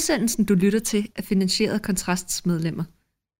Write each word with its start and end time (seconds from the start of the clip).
Udsendelsen, 0.00 0.44
du 0.44 0.54
lytter 0.54 0.78
til, 0.78 1.08
er 1.16 1.22
finansieret 1.22 1.74
af 1.74 1.82
Kontrasts 1.82 2.46
medlemmer. 2.46 2.84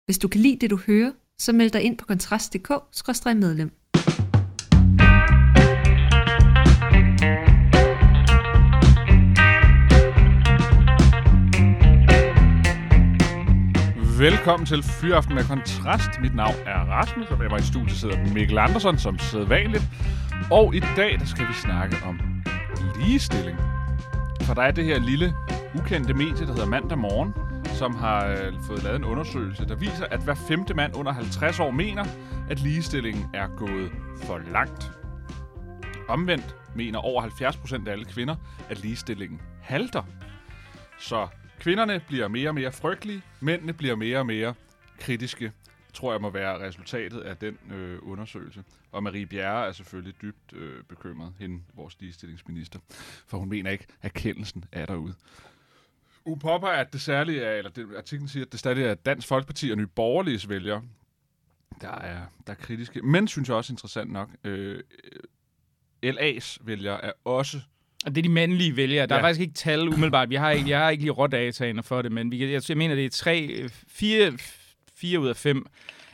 Hvis 0.07 0.19
du 0.19 0.29
kan 0.29 0.41
lide 0.41 0.59
det, 0.61 0.71
du 0.71 0.77
hører, 0.87 1.13
så 1.39 1.53
meld 1.53 1.71
dig 1.71 1.83
ind 1.83 1.99
på 1.99 2.07
kontrast.dk-medlem. 2.07 3.71
Velkommen 14.19 14.67
til 14.67 14.83
Fyraften 14.83 15.35
med 15.35 15.45
Kontrast. 15.45 16.11
Mit 16.23 16.35
navn 16.35 16.55
er 16.67 16.79
Rasmus, 16.79 17.27
og 17.31 17.39
med 17.39 17.49
mig 17.49 17.61
i 17.61 17.63
studiet 17.63 17.99
sidder 17.99 18.35
Mikkel 18.35 18.59
Andersen, 18.59 18.99
som 18.99 19.19
sædvanligt. 19.19 19.85
Og 20.51 20.75
i 20.75 20.81
dag 20.81 21.19
der 21.21 21.27
skal 21.27 21.49
vi 21.49 21.55
snakke 21.63 21.97
om 22.05 22.21
ligestilling. 23.05 23.59
For 24.43 24.55
der 24.55 24.63
er 24.63 24.71
det 24.71 24.85
her 24.85 24.99
lille, 24.99 25.35
ukendte 25.75 26.15
medie, 26.15 26.47
der 26.47 26.53
hedder 26.53 26.67
Mandag 26.67 26.99
Morgen, 26.99 27.35
som 27.65 27.95
har 27.95 28.27
øh, 28.27 28.53
fået 28.67 28.83
lavet 28.83 28.97
en 28.97 29.05
undersøgelse, 29.05 29.69
der 29.69 29.75
viser, 29.75 30.07
at 30.07 30.25
hver 30.25 30.35
femte 30.35 30.75
mand 30.75 30.97
under 30.97 31.13
50 31.13 31.61
år 31.61 31.71
mener, 31.71 32.05
at 32.51 32.61
ligestillingen 32.61 33.25
er 33.35 33.49
gået 33.57 33.93
for 34.17 34.39
langt. 34.39 34.93
Omvendt 36.09 36.57
mener 36.75 36.99
over 36.99 37.21
70 37.21 37.57
procent 37.57 37.89
af 37.89 37.93
alle 37.93 38.05
kvinder, 38.05 38.37
at 38.71 38.81
ligestillingen 38.83 39.41
halter. 39.63 40.03
Så 40.99 41.29
kvinderne 41.61 42.01
bliver 42.09 42.29
mere 42.29 42.49
og 42.49 42.55
mere 42.55 42.73
frygtelige, 42.73 43.23
mændene 43.41 43.73
bliver 43.73 43.97
mere 43.97 44.19
og 44.19 44.27
mere 44.27 44.55
kritiske, 45.01 45.53
tror 45.93 46.13
jeg 46.13 46.21
må 46.21 46.31
være 46.31 46.67
resultatet 46.67 47.21
af 47.21 47.37
den 47.37 47.59
øh, 47.73 47.99
undersøgelse. 48.03 48.65
Og 48.93 49.03
Marie 49.03 49.27
Bjerre 49.27 49.67
er 49.67 49.73
selvfølgelig 49.73 50.15
dybt 50.23 50.53
øh, 50.53 50.83
bekymret, 50.85 51.33
hende, 51.39 51.63
vores 51.75 51.97
ligestillingsminister, 52.01 52.79
for 53.27 53.39
hun 53.39 53.49
mener 53.49 53.71
ikke, 53.71 53.87
at 54.03 54.13
kendelsen 54.13 54.65
er 54.73 54.87
derude. 54.87 55.15
U 56.25 56.35
påpeger, 56.35 56.81
at 56.81 56.93
det 56.93 57.01
særlige 57.01 57.43
er, 57.43 57.55
eller 57.55 57.71
det, 57.71 57.87
artiklen 57.97 58.29
siger, 58.29 58.45
at 58.45 58.53
det 58.53 58.61
stadig 58.61 58.85
er 58.85 58.95
Dansk 58.95 59.29
Folkeparti 59.29 59.71
og 59.71 59.77
Nye 59.77 59.87
Borgerliges 59.87 60.49
vælgere, 60.49 60.83
der 61.81 61.91
er, 61.91 62.21
der 62.47 62.53
er 62.53 62.57
kritiske. 62.57 63.03
Men 63.03 63.29
synes 63.29 63.49
jeg 63.49 63.57
også 63.57 63.73
interessant 63.73 64.13
nok, 64.13 64.31
øh, 64.45 64.81
LA's 66.07 66.57
vælgere 66.61 67.05
er 67.05 67.13
også 67.25 67.61
og 68.07 68.15
det 68.15 68.19
er 68.19 68.23
de 68.23 68.29
mandlige 68.29 68.77
vælgere. 68.77 69.07
Der 69.07 69.15
ja. 69.15 69.19
er 69.19 69.25
faktisk 69.25 69.41
ikke 69.41 69.55
tal 69.55 69.89
umiddelbart. 69.89 70.31
Vi 70.31 70.35
har 70.35 70.51
ikke, 70.51 70.71
jeg 70.71 70.79
har 70.79 70.91
ikke 70.91 71.03
lige 71.03 71.13
rådataene 71.13 71.83
for 71.83 72.03
det, 72.03 72.13
men 72.13 72.31
vi, 72.31 72.53
jeg, 72.53 72.63
jeg 72.69 72.77
mener, 72.77 72.95
det 72.95 73.05
er 73.05 73.11
tre, 73.11 73.69
fire, 73.89 74.39
fire 74.95 75.21
ud 75.21 75.29
af 75.29 75.37
fem 75.37 75.67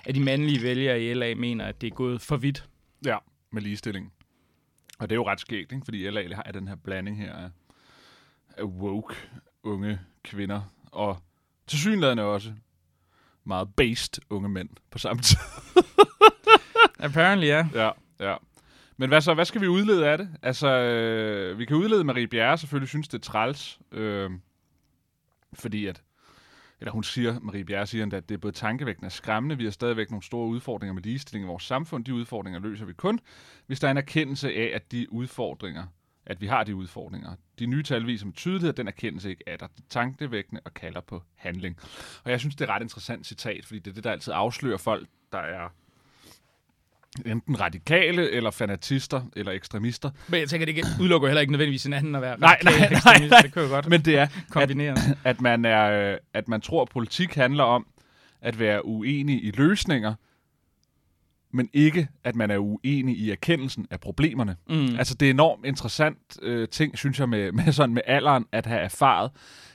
af 0.06 0.14
de 0.14 0.20
mandlige 0.20 0.62
vælgere 0.62 1.02
i 1.02 1.14
LA 1.14 1.34
mener, 1.34 1.64
at 1.64 1.80
det 1.80 1.86
er 1.86 1.94
gået 1.94 2.20
for 2.20 2.36
vidt. 2.36 2.68
Ja, 3.06 3.16
med 3.52 3.62
ligestilling. 3.62 4.12
Og 4.98 5.08
det 5.08 5.14
er 5.14 5.16
jo 5.16 5.28
ret 5.28 5.40
skægt, 5.40 5.72
ikke? 5.72 5.84
fordi 5.84 6.10
LA 6.10 6.34
har 6.34 6.42
den 6.42 6.68
her 6.68 6.76
blanding 6.76 7.18
her 7.18 7.34
af, 7.34 7.50
af 8.56 8.64
woke 8.64 9.14
unge 9.66 10.00
kvinder, 10.24 10.62
og 10.92 11.22
til 11.66 11.78
synligheden 11.78 12.18
også 12.18 12.52
meget 13.44 13.68
based 13.76 14.22
unge 14.30 14.48
mænd 14.48 14.68
på 14.90 14.98
samme 14.98 15.22
tid. 15.22 15.38
Apparently, 16.98 17.46
ja. 17.46 17.68
Ja, 17.74 17.90
ja. 18.20 18.36
Men 18.96 19.08
hvad 19.08 19.20
så, 19.20 19.34
hvad 19.34 19.44
skal 19.44 19.60
vi 19.60 19.68
udlede 19.68 20.08
af 20.08 20.18
det? 20.18 20.28
Altså, 20.42 20.68
øh, 20.68 21.58
vi 21.58 21.64
kan 21.64 21.76
udlede, 21.76 22.04
Marie 22.04 22.28
Bjerre 22.28 22.58
selvfølgelig 22.58 22.88
synes, 22.88 23.08
det 23.08 23.18
er 23.18 23.22
træls, 23.22 23.80
øh, 23.92 24.30
fordi 25.52 25.86
at, 25.86 26.02
eller 26.80 26.92
hun 26.92 27.04
siger, 27.04 27.40
Marie 27.40 27.64
Bjerre 27.64 27.86
siger, 27.86 28.06
at 28.06 28.28
det 28.28 28.34
er 28.34 28.38
både 28.38 28.52
tankevækkende 28.52 29.06
og 29.06 29.12
skræmmende. 29.12 29.56
Vi 29.56 29.64
har 29.64 29.70
stadigvæk 29.70 30.10
nogle 30.10 30.22
store 30.22 30.48
udfordringer 30.48 30.94
med 30.94 31.02
ligestilling 31.02 31.44
i 31.44 31.48
vores 31.48 31.62
samfund. 31.62 32.04
De 32.04 32.14
udfordringer 32.14 32.60
løser 32.60 32.84
vi 32.84 32.92
kun, 32.92 33.20
hvis 33.66 33.80
der 33.80 33.86
er 33.86 33.90
en 33.90 33.96
erkendelse 33.96 34.52
af, 34.52 34.70
at 34.74 34.92
de 34.92 35.12
udfordringer, 35.12 35.84
at 36.26 36.40
vi 36.40 36.46
har 36.46 36.64
de 36.64 36.74
udfordringer. 36.74 37.34
De 37.58 37.66
nye 37.66 37.82
tal 37.82 38.06
viser 38.06 38.26
med 38.26 38.34
tydelighed, 38.34 38.68
at 38.68 38.76
den 38.76 38.88
erkendelse 38.88 39.30
ikke 39.30 39.44
er 39.46 39.56
der. 39.56 39.66
Det 39.66 39.78
er 39.78 39.88
tankevækkende 39.90 40.60
og 40.64 40.74
kalder 40.74 41.00
på 41.00 41.22
handling. 41.34 41.76
Og 42.24 42.30
jeg 42.30 42.40
synes, 42.40 42.54
det 42.54 42.60
er 42.60 42.68
et 42.68 42.74
ret 42.74 42.82
interessant 42.82 43.26
citat, 43.26 43.66
fordi 43.66 43.78
det 43.78 43.90
er 43.90 43.94
det, 43.94 44.04
der 44.04 44.10
altid 44.10 44.32
afslører 44.36 44.78
folk, 44.78 45.08
der 45.32 45.38
er 45.38 45.68
enten 47.26 47.60
radikale, 47.60 48.30
eller 48.30 48.50
fanatister, 48.50 49.22
eller 49.36 49.52
ekstremister. 49.52 50.10
Men 50.28 50.40
jeg 50.40 50.48
tænker, 50.48 50.66
det 50.66 50.84
udelukker 51.00 51.28
heller 51.28 51.40
ikke 51.40 51.52
nødvendigvis 51.52 51.82
hinanden 51.82 52.14
at 52.14 52.22
være 52.22 52.40
nej, 52.40 52.58
nej, 52.64 52.72
nej, 52.78 53.28
nej. 53.28 53.40
Det 53.42 53.52
kan 53.52 53.62
jo 53.62 53.68
godt 53.68 53.88
Men 53.88 54.00
det 54.00 54.18
er, 54.18 54.26
kombinere. 54.50 54.92
At, 54.92 55.18
at, 55.24 55.40
man 55.40 55.64
er, 55.64 56.12
øh, 56.12 56.18
at 56.34 56.48
man 56.48 56.60
tror, 56.60 56.82
at 56.82 56.88
politik 56.88 57.34
handler 57.34 57.64
om 57.64 57.86
at 58.40 58.58
være 58.58 58.84
uenig 58.84 59.44
i 59.44 59.50
løsninger, 59.50 60.14
men 61.52 61.68
ikke, 61.72 62.08
at 62.24 62.34
man 62.34 62.50
er 62.50 62.58
uenig 62.58 63.18
i 63.18 63.30
erkendelsen 63.30 63.86
af 63.90 64.00
problemerne. 64.00 64.56
Mm. 64.68 64.96
Altså, 64.98 65.14
det 65.14 65.26
er 65.26 65.30
enormt 65.30 65.66
interessant 65.66 66.18
øh, 66.42 66.68
ting, 66.68 66.98
synes 66.98 67.20
jeg, 67.20 67.28
med, 67.28 67.52
med, 67.64 67.72
sådan 67.72 67.94
med 67.94 68.02
alderen, 68.06 68.46
at 68.52 68.66
have 68.66 68.80
erfaret, 68.80 69.30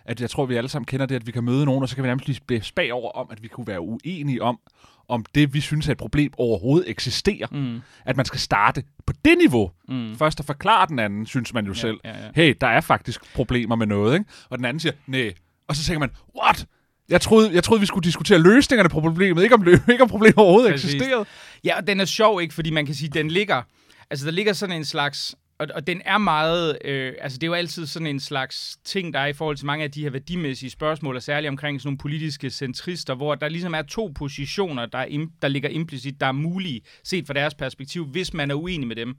at 0.06 0.22
jeg 0.22 0.30
tror, 0.30 0.46
vi 0.46 0.56
alle 0.56 0.70
sammen 0.70 0.86
kender 0.86 1.06
det, 1.06 1.16
at 1.16 1.28
vi 1.28 1.31
kan 1.31 1.44
møde 1.44 1.66
nogen, 1.66 1.84
og 1.84 1.90
så 1.90 1.96
kan 1.96 2.04
vi 2.04 2.08
nærmest 2.08 2.48
blive 2.48 2.62
spag 2.62 2.94
over 2.94 3.12
om, 3.12 3.28
at 3.31 3.44
vi 3.44 3.48
kunne 3.48 3.68
være 3.68 3.81
uenige 3.81 4.44
om, 4.44 4.60
om 5.08 5.26
det, 5.36 5.54
vi 5.54 5.62
synes 5.62 5.88
er 5.88 5.92
et 5.92 5.98
problem, 5.98 6.31
overhovedet 6.38 6.90
eksisterer. 6.90 7.48
Mm. 7.52 7.81
At 8.06 8.18
man 8.18 8.26
skal 8.26 8.40
starte 8.40 8.84
på 9.06 9.14
det 9.26 9.38
niveau. 9.38 9.72
Mm. 9.88 10.16
Først 10.16 10.40
at 10.40 10.46
forklare 10.46 10.88
den 10.88 11.00
anden, 11.00 11.26
synes 11.26 11.54
man 11.54 11.66
jo 11.66 11.72
ja, 11.72 11.78
selv. 11.78 11.98
Ja, 12.04 12.26
ja. 12.26 12.30
Hey, 12.36 12.56
der 12.62 12.68
er 12.68 12.81
faktisk 12.81 13.34
problemer 13.34 13.76
med 13.76 13.88
noget, 13.88 14.14
ikke? 14.14 14.26
Og 14.50 14.58
den 14.58 14.66
anden 14.66 14.80
siger, 14.80 14.94
nej. 15.08 15.34
Og 15.68 15.76
så 15.76 15.84
tænker 15.84 16.00
man, 16.00 16.12
what? 16.42 16.66
Jeg 17.12 17.22
troede, 17.22 17.54
jeg 17.54 17.64
troede, 17.64 17.80
vi 17.80 17.86
skulle 17.86 18.04
diskutere 18.04 18.40
løsningerne 18.40 18.90
på 18.90 19.02
problemet, 19.02 19.44
ikke 19.44 19.56
om, 19.56 19.68
ikke 19.68 20.04
om 20.04 20.10
problemet 20.10 20.38
overhovedet 20.38 20.72
Præcis. 20.72 20.94
eksisterede. 20.94 21.26
Ja, 21.64 21.78
og 21.78 21.88
den 21.88 22.00
er 22.00 22.06
sjov, 22.06 22.42
ikke? 22.42 22.54
Fordi 22.54 22.72
man 22.72 22.86
kan 22.86 22.96
sige, 22.96 23.10
den 23.10 23.32
ligger... 23.32 23.62
Altså, 24.10 24.26
der 24.26 24.32
ligger 24.32 24.54
sådan 24.54 24.76
en 24.76 24.86
slags 24.86 25.36
og, 25.62 25.68
og 25.76 25.88
den 25.88 26.02
er 26.06 26.18
meget, 26.18 26.78
øh, 26.86 27.14
altså 27.22 27.38
det 27.38 27.44
er 27.44 27.48
jo 27.48 27.54
altid 27.54 27.88
sådan 27.88 28.08
en 28.08 28.20
slags 28.20 28.78
ting, 28.86 29.14
der 29.14 29.20
er 29.20 29.26
i 29.26 29.34
forhold 29.34 29.58
til 29.58 29.66
mange 29.66 29.84
af 29.84 29.92
de 29.92 30.04
her 30.04 30.10
værdimæssige 30.10 30.70
spørgsmål, 30.70 31.16
og 31.16 31.24
særligt 31.24 31.50
omkring 31.50 31.82
sådan 31.82 31.88
nogle 31.88 31.98
politiske 31.98 32.50
centrister, 32.50 33.16
hvor 33.16 33.36
der 33.36 33.50
ligesom 33.50 33.74
er 33.74 33.82
to 33.82 34.12
positioner, 34.16 34.86
der, 34.86 34.98
er, 34.98 35.28
der 35.42 35.48
ligger 35.48 35.70
implicit, 35.70 36.20
der 36.20 36.26
er 36.26 36.32
mulige, 36.32 36.82
set 37.04 37.28
fra 37.28 37.34
deres 37.34 37.56
perspektiv, 37.56 38.06
hvis 38.06 38.34
man 38.34 38.52
er 38.52 38.56
uenig 38.56 38.88
med 38.88 38.96
dem. 38.96 39.16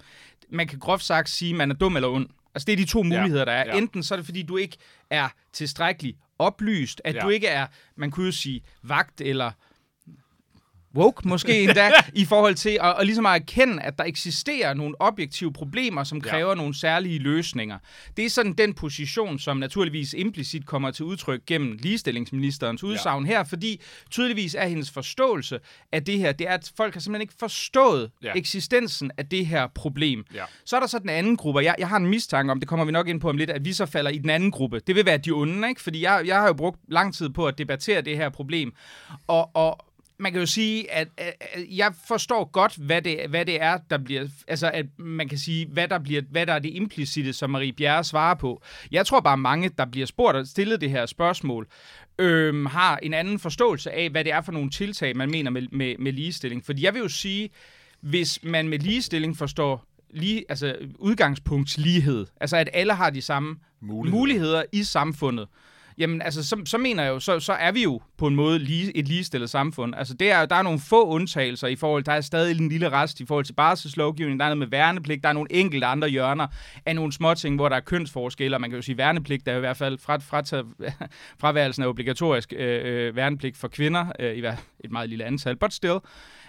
Man 0.51 0.67
kan 0.67 0.79
groft 0.79 1.05
sagt 1.05 1.31
sige, 1.31 1.51
at 1.51 1.57
man 1.57 1.71
er 1.71 1.75
dum 1.75 1.97
eller 1.97 2.09
ond. 2.09 2.29
Altså 2.55 2.67
det 2.67 2.73
er 2.73 2.77
de 2.77 2.85
to 2.85 3.03
muligheder, 3.03 3.45
der 3.45 3.53
er. 3.53 3.65
Ja. 3.67 3.79
Enten 3.79 4.03
så 4.03 4.15
er 4.15 4.17
det, 4.17 4.27
fordi 4.27 4.43
du 4.43 4.57
ikke 4.57 4.77
er 5.11 5.29
tilstrækkeligt 5.53 6.19
oplyst, 6.43 7.01
at 7.05 7.15
ja. 7.15 7.21
du 7.21 7.29
ikke 7.29 7.47
er, 7.47 7.67
man 7.97 8.11
kunne 8.11 8.27
jo 8.27 8.33
sige, 8.33 8.63
vagt 8.83 9.21
eller 9.21 9.51
woke 10.95 11.29
måske 11.29 11.63
endda, 11.63 11.91
i 12.15 12.25
forhold 12.25 12.55
til 12.55 12.79
at, 12.83 12.95
at 12.99 13.07
ligesom 13.07 13.27
at 13.27 13.35
erkende, 13.35 13.83
at 13.83 13.99
der 13.99 14.05
eksisterer 14.05 14.75
nogle 14.75 14.95
objektive 14.99 15.53
problemer, 15.53 16.05
som 16.05 16.21
kræver 16.21 16.49
ja. 16.49 16.55
nogle 16.55 16.79
særlige 16.79 17.19
løsninger. 17.19 17.79
Det 18.17 18.25
er 18.25 18.31
sådan 18.31 18.53
den 18.53 18.75
position, 18.75 19.39
som 19.39 19.57
naturligvis 19.57 20.15
implicit 20.15 20.67
kommer 20.67 20.91
til 20.91 21.05
udtryk 21.05 21.41
gennem 21.47 21.79
ligestillingsministerens 21.81 22.85
udsagn 22.85 23.27
ja. 23.27 23.33
her, 23.33 23.45
fordi 23.45 23.81
tydeligvis 24.11 24.55
er 24.55 24.67
hendes 24.67 24.91
forståelse 24.91 25.59
af 25.93 26.05
det 26.05 26.19
her, 26.19 26.33
det 26.33 26.49
er, 26.49 26.55
at 26.55 26.73
folk 26.77 26.95
har 26.95 27.01
simpelthen 27.01 27.23
ikke 27.23 27.35
forstået 27.39 28.11
ja. 28.23 28.33
eksistensen 28.37 29.11
af 29.17 29.27
det 29.27 29.47
her 29.47 29.67
problem. 29.75 30.25
Ja. 30.35 30.45
Så 30.65 30.77
er 30.77 30.81
der 30.81 30.87
så 30.87 30.99
den 30.99 31.09
anden 31.09 31.37
gruppe, 31.37 31.61
jeg, 31.61 31.75
jeg 31.79 31.89
har 31.89 31.97
en 31.97 32.07
mistanke 32.07 32.51
om, 32.51 32.61
det 32.61 32.69
kommer 32.69 32.85
vi 32.85 32.93
nok 32.93 33.09
ind 33.09 33.21
på 33.21 33.29
om 33.29 33.37
lidt, 33.37 33.51
at 33.51 33.65
vi 33.65 33.73
så 33.73 33.87
falder 33.87 34.11
i 34.11 34.19
den 34.19 34.31
anden 34.31 34.51
gruppe. 34.51 34.81
Det 34.87 34.95
vil 34.95 35.07
være 35.07 35.19
de 35.19 35.31
onde, 35.31 35.69
ikke? 35.69 35.83
Fordi 35.83 36.03
jeg, 36.03 36.23
jeg 36.27 36.37
har 36.37 36.47
jo 36.47 36.53
brugt 36.53 36.81
lang 36.89 37.15
tid 37.15 37.31
på 37.31 37.47
at 37.47 37.59
debattere 37.59 38.01
det 38.01 38.17
her 38.17 38.29
problem, 38.29 38.73
og, 39.27 39.57
og 39.57 39.92
man 40.22 40.33
kan 40.33 40.41
jo 40.41 40.47
sige, 40.47 40.93
at, 40.93 41.09
at, 41.16 41.34
at 41.41 41.66
jeg 41.71 41.94
forstår 42.09 42.44
godt, 42.44 42.77
hvad 42.77 43.03
det, 43.03 43.19
hvad 43.28 43.44
det 43.44 43.62
er, 43.62 43.78
der 43.91 43.99
bliver... 43.99 44.28
Altså, 44.49 44.71
at 44.71 44.87
man 44.99 45.28
kan 45.28 45.38
sige, 45.38 45.66
hvad 45.66 45.88
der, 45.88 45.99
bliver, 45.99 46.22
hvad 46.31 46.47
der 46.47 46.53
er 46.53 46.59
det 46.59 46.75
implicite, 46.75 47.33
som 47.33 47.50
Marie 47.50 47.72
Bjerre 47.72 48.05
svarer 48.05 48.34
på. 48.34 48.62
Jeg 48.91 49.06
tror 49.06 49.21
bare, 49.21 49.37
mange, 49.37 49.71
der 49.78 49.84
bliver 49.84 50.06
spurgt 50.06 50.37
og 50.37 50.47
stillet 50.47 50.81
det 50.81 50.91
her 50.91 51.06
spørgsmål, 51.06 51.66
øhm, 52.19 52.66
har 52.66 52.97
en 52.97 53.15
anden 53.15 53.38
forståelse 53.38 53.91
af, 53.91 54.11
hvad 54.11 54.25
det 54.25 54.32
er 54.32 54.41
for 54.41 54.53
nogle 54.53 54.71
tiltag, 54.71 55.16
man 55.16 55.31
mener 55.31 55.50
med, 55.50 55.62
med, 55.72 55.94
med 55.99 56.12
ligestilling. 56.12 56.65
Fordi 56.65 56.84
jeg 56.84 56.94
vil 56.94 57.00
jo 57.00 57.09
sige, 57.09 57.50
hvis 58.00 58.38
man 58.43 58.69
med 58.69 58.78
ligestilling 58.78 59.37
forstår 59.37 59.84
lige, 60.11 60.44
altså 60.49 60.77
udgangspunktslighed, 60.99 62.27
altså 62.41 62.56
at 62.56 62.69
alle 62.72 62.94
har 62.94 63.11
de 63.11 63.22
samme 63.22 63.56
muligheder, 63.81 64.19
muligheder 64.19 64.62
i 64.72 64.82
samfundet, 64.82 65.49
jamen 65.99 66.23
altså, 66.23 66.49
så, 66.49 66.63
så 66.65 66.79
mener 66.79 67.03
jeg 67.03 67.11
jo, 67.11 67.21
så, 67.21 67.41
så 67.41 67.53
er 67.53 67.73
vi 67.73 67.83
jo 67.83 68.00
på 68.19 68.27
en 68.27 68.35
måde 68.35 68.59
lige, 68.59 68.97
et 68.97 69.09
ligestillet 69.09 69.50
samfund. 69.50 69.94
Altså, 69.94 70.15
det 70.15 70.31
er, 70.31 70.47
der 70.47 70.56
er 70.56 70.62
nogle 70.62 70.81
få 70.81 71.06
undtagelser 71.06 71.69
i 71.69 71.77
forhold, 71.77 72.05
der 72.05 72.12
er 72.12 72.21
stadig 72.21 72.61
en 72.61 72.69
lille 72.69 72.89
rest 72.89 73.21
i 73.21 73.27
forhold 73.27 73.44
til 73.44 73.53
barselslovgivning, 73.53 74.41
der 74.41 74.44
er 74.47 74.49
noget 74.49 74.59
med 74.59 74.67
værnepligt, 74.67 75.23
der 75.23 75.29
er 75.29 75.33
nogle 75.33 75.53
enkelte 75.53 75.87
andre 75.87 76.09
hjørner 76.09 76.47
af 76.87 76.94
nogle 76.94 77.12
små 77.12 77.35
ting, 77.35 77.56
hvor 77.56 77.69
der 77.69 77.77
er 77.77 77.81
kønsforskelle, 77.81 78.56
og 78.56 78.61
man 78.61 78.71
kan 78.71 78.77
jo 78.77 78.83
sige, 78.83 78.99
værnepligt 78.99 79.47
der 79.47 79.53
er 79.53 79.56
i 79.56 79.61
hvert 79.61 79.77
fald 79.77 79.99
fra, 79.99 80.17
frataget, 80.17 80.67
fraværelsen 81.41 81.83
af 81.83 81.87
obligatorisk 81.87 82.53
øh, 82.56 82.81
øh, 82.85 83.17
værnepligt 83.17 83.56
for 83.56 83.69
kvinder, 83.69 84.06
øh, 84.21 84.35
i 84.35 84.43
et 84.85 84.91
meget 84.91 85.09
lille 85.09 85.25
antal, 85.25 85.56
but 85.56 85.73
still 85.73 85.99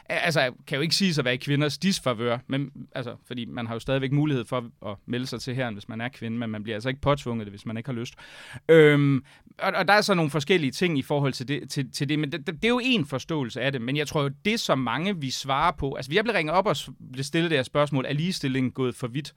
altså, 0.09 0.51
kan 0.67 0.75
jo 0.75 0.81
ikke 0.81 0.95
sige 0.95 1.19
at 1.19 1.25
være 1.25 1.33
i 1.33 1.37
kvinders 1.37 1.77
disfavør, 1.77 2.37
men, 2.47 2.71
altså, 2.95 3.15
fordi 3.27 3.45
man 3.45 3.67
har 3.67 3.75
jo 3.75 3.79
stadigvæk 3.79 4.11
mulighed 4.11 4.45
for 4.45 4.69
at 4.85 4.97
melde 5.05 5.27
sig 5.27 5.41
til 5.41 5.55
her, 5.55 5.71
hvis 5.71 5.89
man 5.89 6.01
er 6.01 6.09
kvinde, 6.09 6.37
men 6.37 6.49
man 6.49 6.63
bliver 6.63 6.75
altså 6.75 6.89
ikke 6.89 7.01
påtvunget 7.01 7.45
det, 7.45 7.51
hvis 7.51 7.65
man 7.65 7.77
ikke 7.77 7.89
har 7.89 7.93
lyst. 7.93 8.13
Øhm, 8.69 9.23
og, 9.59 9.71
og 9.75 9.87
der 9.87 9.93
er 9.93 10.01
så 10.01 10.13
nogle 10.13 10.31
forskellige 10.31 10.71
ting 10.71 10.97
i 10.97 11.01
forhold 11.01 11.33
til 11.33 11.47
det, 11.47 11.69
til, 11.69 11.91
til 11.91 12.09
det 12.09 12.19
men 12.19 12.31
det, 12.31 12.47
det 12.47 12.65
er 12.65 12.69
jo 12.69 12.81
en 12.83 13.05
forståelse 13.05 13.61
af 13.61 13.71
det, 13.71 13.81
men 13.81 13.97
jeg 13.97 14.07
tror 14.07 14.23
jo, 14.23 14.29
det 14.45 14.59
som 14.59 14.79
mange 14.79 15.17
vi 15.19 15.29
svarer 15.29 15.71
på, 15.71 15.93
altså 15.93 16.11
vi 16.11 16.17
er 16.17 16.23
blevet 16.23 16.37
ringet 16.37 16.55
op 16.55 16.65
og 16.65 16.75
blevet 17.11 17.25
stillet 17.25 17.51
det 17.51 17.57
her 17.57 17.63
spørgsmål, 17.63 18.05
er 18.05 18.13
ligestillingen 18.13 18.71
gået 18.71 18.95
for 18.95 19.07
vidt? 19.07 19.33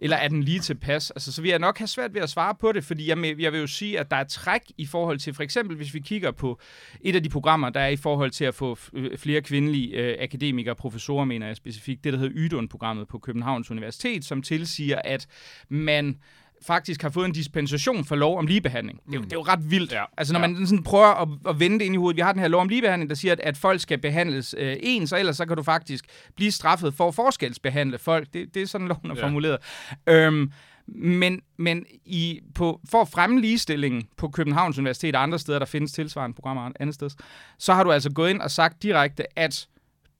Eller 0.00 0.16
er 0.16 0.28
den 0.28 0.42
lige 0.42 0.60
tilpas? 0.60 1.10
Altså, 1.10 1.32
så 1.32 1.42
vil 1.42 1.48
jeg 1.48 1.58
nok 1.58 1.78
have 1.78 1.88
svært 1.88 2.14
ved 2.14 2.20
at 2.20 2.30
svare 2.30 2.54
på 2.54 2.72
det, 2.72 2.84
fordi 2.84 3.08
jeg, 3.08 3.40
jeg 3.40 3.52
vil 3.52 3.60
jo 3.60 3.66
sige, 3.66 4.00
at 4.00 4.10
der 4.10 4.16
er 4.16 4.24
træk 4.24 4.62
i 4.78 4.86
forhold 4.86 5.18
til, 5.18 5.34
for 5.34 5.42
eksempel 5.42 5.76
hvis 5.76 5.94
vi 5.94 6.00
kigger 6.00 6.30
på 6.30 6.60
et 7.00 7.16
af 7.16 7.22
de 7.22 7.28
programmer, 7.28 7.70
der 7.70 7.80
er 7.80 7.88
i 7.88 7.96
forhold 7.96 8.30
til 8.30 8.44
at 8.44 8.54
få 8.54 8.78
øh, 8.92 9.18
flere 9.18 9.40
kvindelige 9.40 9.96
øh, 9.96 10.16
akademikere, 10.20 10.74
professorer, 10.74 11.24
mener 11.24 11.46
jeg 11.46 11.56
specifikt, 11.56 12.04
det 12.04 12.12
der 12.12 12.18
hedder 12.18 12.34
Ydun-programmet 12.36 13.08
på 13.08 13.18
Københavns 13.18 13.70
Universitet, 13.70 14.24
som 14.24 14.42
tilsiger, 14.42 15.00
at 15.04 15.26
man 15.68 16.18
faktisk 16.66 17.02
har 17.02 17.10
fået 17.10 17.26
en 17.26 17.32
dispensation 17.32 18.04
for 18.04 18.16
lov 18.16 18.38
om 18.38 18.46
ligebehandling. 18.46 19.00
Det 19.06 19.08
er, 19.08 19.14
jo, 19.14 19.20
mm. 19.20 19.24
det 19.24 19.32
er 19.32 19.36
jo 19.36 19.42
ret 19.42 19.70
vildt. 19.70 19.92
Ja. 19.92 20.04
Altså 20.16 20.32
når 20.32 20.40
ja. 20.40 20.46
man 20.46 20.66
sådan 20.66 20.82
prøver 20.82 21.22
at, 21.22 21.28
at 21.48 21.60
vende 21.60 21.78
det 21.78 21.84
ind 21.84 21.94
i 21.94 21.98
hovedet. 21.98 22.16
Vi 22.16 22.22
har 22.22 22.32
den 22.32 22.40
her 22.40 22.48
lov 22.48 22.60
om 22.60 22.68
ligebehandling, 22.68 23.10
der 23.10 23.16
siger, 23.16 23.32
at, 23.32 23.40
at 23.40 23.56
folk 23.56 23.80
skal 23.80 23.98
behandles 23.98 24.54
øh, 24.58 24.76
ens, 24.80 25.12
og 25.12 25.20
ellers 25.20 25.36
så 25.36 25.46
kan 25.46 25.56
du 25.56 25.62
faktisk 25.62 26.04
blive 26.36 26.50
straffet 26.50 26.94
for 26.94 27.08
at 27.08 27.14
forskelsbehandle 27.14 27.98
folk. 27.98 28.28
Det, 28.34 28.54
det 28.54 28.62
er 28.62 28.66
sådan, 28.66 28.88
loven 28.88 29.10
er 29.10 29.14
ja. 29.16 29.24
formuleret. 29.24 29.58
Øhm, 30.06 30.52
men, 30.86 31.40
men 31.56 31.86
i, 32.04 32.40
på, 32.54 32.80
for 32.90 33.00
at 33.00 33.08
fremme 33.08 33.40
ligestillingen 33.40 34.02
på 34.16 34.28
Københavns 34.28 34.78
Universitet 34.78 35.16
og 35.16 35.22
andre 35.22 35.38
steder, 35.38 35.58
der 35.58 35.66
findes 35.66 35.92
tilsvarende 35.92 36.34
programmer 36.34 36.70
andet 36.80 36.94
sted, 36.94 37.10
så 37.58 37.74
har 37.74 37.84
du 37.84 37.92
altså 37.92 38.10
gået 38.10 38.30
ind 38.30 38.40
og 38.40 38.50
sagt 38.50 38.82
direkte, 38.82 39.38
at 39.38 39.68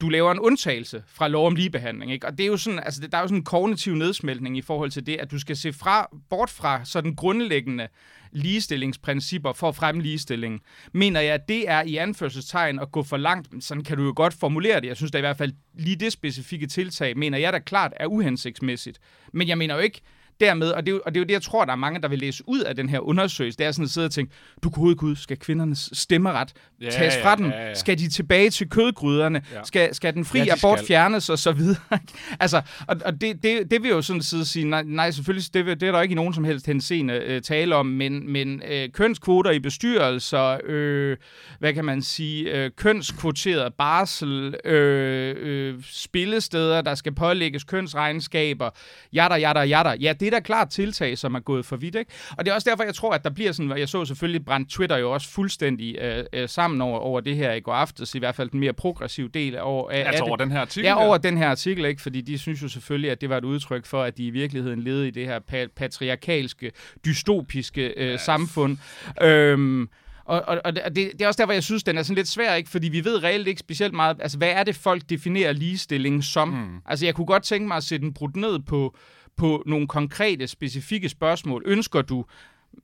du 0.01 0.09
laver 0.09 0.33
en 0.33 0.39
undtagelse 0.39 1.03
fra 1.07 1.29
lov 1.29 1.47
om 1.47 1.55
ligebehandling. 1.55 2.13
Ikke? 2.13 2.27
Og 2.27 2.39
det 2.39 2.45
er 2.45 2.47
jo 2.47 2.57
sådan, 2.57 2.79
altså, 2.79 3.01
der 3.01 3.19
er 3.19 3.23
jo 3.23 3.29
sådan 3.29 3.39
en 3.39 3.45
kognitiv 3.45 3.95
nedsmeltning 3.95 4.57
i 4.59 4.63
forhold 4.63 4.91
til 4.91 5.07
det, 5.07 5.17
at 5.17 5.31
du 5.31 5.39
skal 5.39 5.57
se 5.57 5.73
fra, 5.73 6.09
bort 6.31 6.51
fra 6.51 6.85
sådan 6.85 7.15
grundlæggende 7.15 7.89
ligestillingsprincipper 8.33 9.53
for 9.53 9.69
at 9.69 9.77
fremme 9.77 10.03
ligestilling. 10.03 10.61
Mener 10.93 11.21
jeg, 11.21 11.35
at 11.35 11.49
det 11.49 11.69
er 11.69 11.83
i 11.83 11.97
anførselstegn 11.97 12.79
at 12.79 12.93
gå 12.93 13.03
for 13.03 13.17
langt? 13.17 13.65
Sådan 13.65 13.85
kan 13.85 13.97
du 13.97 14.05
jo 14.05 14.13
godt 14.17 14.35
formulere 14.35 14.81
det. 14.81 14.87
Jeg 14.87 14.97
synes 14.97 15.13
da 15.13 15.19
i 15.19 15.21
hvert 15.21 15.37
fald, 15.37 15.53
lige 15.75 15.97
det 15.97 16.13
specifikke 16.13 16.67
tiltag, 16.67 17.19
mener 17.19 17.39
jeg 17.39 17.53
da 17.53 17.59
klart 17.59 17.93
er 17.97 18.07
uhensigtsmæssigt. 18.07 18.99
Men 19.33 19.49
jeg 19.49 19.59
mener 19.59 19.75
jo 19.75 19.81
ikke, 19.81 20.01
dermed, 20.41 20.71
og 20.71 20.87
det, 20.87 20.93
er 20.93 20.95
jo, 20.95 21.01
og 21.07 21.15
det 21.15 21.21
er 21.21 21.21
jo 21.21 21.27
det, 21.27 21.33
jeg 21.33 21.43
tror, 21.43 21.65
der 21.65 21.73
er 21.73 21.77
mange, 21.77 22.03
der 22.03 22.09
vil 22.09 22.19
læse 22.19 22.43
ud 22.47 22.61
af 22.61 22.77
den 22.77 22.89
her 22.89 22.99
undersøgelse, 23.01 23.59
det 23.59 23.67
er 23.67 23.73
sådan 23.73 23.85
at 23.85 23.91
sidde 23.91 24.05
og 24.05 24.11
tænke, 24.11 24.33
du 24.63 24.71
gode 24.71 24.95
gud, 24.95 25.17
skal 25.17 25.37
kvindernes 25.39 25.91
stemmeret 25.93 26.53
ja, 26.81 26.91
tages 26.91 27.17
fra 27.23 27.31
ja, 27.31 27.37
dem? 27.37 27.47
Ja, 27.51 27.69
ja. 27.69 27.75
Skal 27.75 27.99
de 27.99 28.09
tilbage 28.09 28.51
til 28.51 28.71
kødgryderne? 28.71 29.43
Ja. 29.55 29.61
Skal, 29.65 29.95
skal 29.95 30.15
den 30.15 30.25
fri 30.25 30.39
ja, 30.39 30.53
abort 30.53 30.79
skal. 30.79 30.87
fjernes 30.87 31.31
og 31.31 31.39
så 31.39 31.53
videre? 31.53 31.77
altså, 32.41 32.63
og, 32.87 32.97
og 33.05 33.21
det, 33.21 33.43
det, 33.43 33.71
det 33.71 33.83
vil 33.83 33.91
jo 33.91 34.03
sådan 34.03 34.23
sidde 34.23 34.45
sige, 34.45 34.65
nej, 34.65 34.83
nej 34.87 35.11
selvfølgelig, 35.11 35.55
det, 35.55 35.81
det 35.81 35.89
er 35.89 35.93
der 35.93 36.01
ikke 36.01 36.13
i 36.13 36.17
nogen 36.17 36.35
som 36.35 36.45
helst 36.45 36.67
henseende 36.67 37.15
øh, 37.15 37.43
tale 37.43 37.77
om, 37.77 37.87
men, 37.87 38.33
men 38.33 38.63
øh, 38.71 38.89
kønskvoter 38.93 39.51
i 39.51 39.59
bestyrelser, 39.59 40.59
øh, 40.65 41.17
hvad 41.59 41.75
kan 41.75 41.85
man 41.85 42.03
sige, 42.03 42.51
øh, 42.51 42.71
kønskvoteret 42.77 43.75
barsel, 43.75 44.55
øh, 44.65 45.37
øh, 45.39 45.75
spillesteder, 45.83 46.81
der 46.81 46.95
skal 46.95 47.15
pålægges 47.15 47.65
kønsregnskaber, 47.65 48.71
jatter, 49.13 49.37
jatter, 49.37 49.63
jatter. 49.63 49.97
Ja, 50.01 50.13
det 50.21 50.30
er 50.35 50.39
da 50.39 50.41
klart 50.41 50.71
tiltag, 50.71 51.19
som 51.19 51.35
er 51.35 51.41
gået 51.41 51.67
for 51.67 51.77
vidt. 51.77 51.95
Ikke? 51.95 52.11
Og 52.39 52.45
det 52.45 52.51
er 52.51 52.55
også 52.55 52.71
derfor, 52.71 52.85
jeg 52.85 52.95
tror, 52.95 53.13
at 53.13 53.25
der 53.25 53.31
bliver 53.31 53.53
sådan, 53.53 53.79
jeg 53.79 53.89
så 53.89 54.05
selvfølgelig 54.05 54.45
brændt 54.45 54.71
Twitter 54.71 54.97
jo 54.97 55.13
også 55.13 55.29
fuldstændig 55.29 55.99
øh, 55.99 56.25
øh, 56.33 56.49
sammen 56.49 56.81
over, 56.81 56.99
over 56.99 57.21
det 57.21 57.37
her 57.37 57.53
i 57.53 57.61
går 57.61 57.73
aftes, 57.73 58.15
i 58.15 58.19
hvert 58.19 58.35
fald 58.35 58.51
den 58.51 58.61
mere 58.61 58.73
progressive 58.73 59.29
del 59.29 59.59
over, 59.59 59.91
af, 59.91 60.07
altså 60.07 60.25
af 60.25 60.29
over 60.29 60.37
det. 60.37 60.45
den 60.45 60.53
her 60.53 60.61
artikel? 60.61 60.87
Ja, 60.87 61.07
over 61.07 61.19
den 61.19 61.39
her 61.39 61.49
artikel, 61.49 61.85
ikke? 61.85 62.03
fordi 62.03 62.21
de 62.21 62.39
synes 62.39 62.63
jo 62.63 62.69
selvfølgelig, 62.69 63.11
at 63.11 63.21
det 63.21 63.29
var 63.29 63.37
et 63.37 63.45
udtryk 63.45 63.87
for, 63.87 64.03
at 64.03 64.19
de 64.19 64.27
i 64.27 64.31
virkeligheden 64.31 64.83
levede 64.83 65.09
i 65.09 65.11
det 65.11 65.27
her 65.27 65.41
pa- 65.53 65.73
patriarkalske, 65.77 66.73
dystopiske 67.05 67.87
øh, 67.97 68.11
ja. 68.11 68.17
samfund. 68.17 68.77
Øhm, 69.23 69.89
og, 70.31 70.43
og, 70.47 70.61
og 70.65 70.97
det, 70.97 70.97
det 70.97 71.23
er 71.23 71.27
også 71.27 71.39
derfor, 71.39 71.53
jeg 71.53 71.63
synes, 71.63 71.83
den 71.83 71.99
er 71.99 72.03
sådan 72.03 72.17
lidt 72.17 72.29
svær, 72.29 72.55
ikke? 72.55 72.71
fordi 72.71 72.89
vi 72.89 73.05
ved 73.05 73.23
reelt 73.23 73.49
ikke 73.49 73.61
specielt 73.61 73.95
meget, 73.95 74.17
altså 74.21 74.39
hvad 74.39 74.49
er 74.49 74.65
det, 74.65 74.77
folk 74.77 75.03
definerer 75.11 75.53
ligestilling 75.53 76.25
som? 76.25 76.49
Mm. 76.49 76.79
Altså 76.87 77.07
jeg 77.07 77.15
kunne 77.15 77.27
godt 77.27 77.43
tænke 77.43 77.69
mig 77.69 77.77
at 77.77 77.85
sætte 77.85 78.05
den 78.05 78.15
brudt 78.15 78.37
ned 78.37 78.59
på, 78.59 78.97
på 79.37 79.63
nogle 79.67 79.89
konkrete, 79.89 80.47
specifikke 80.47 81.09
spørgsmål. 81.09 81.63
Ønsker 81.67 82.03
du, 82.03 82.25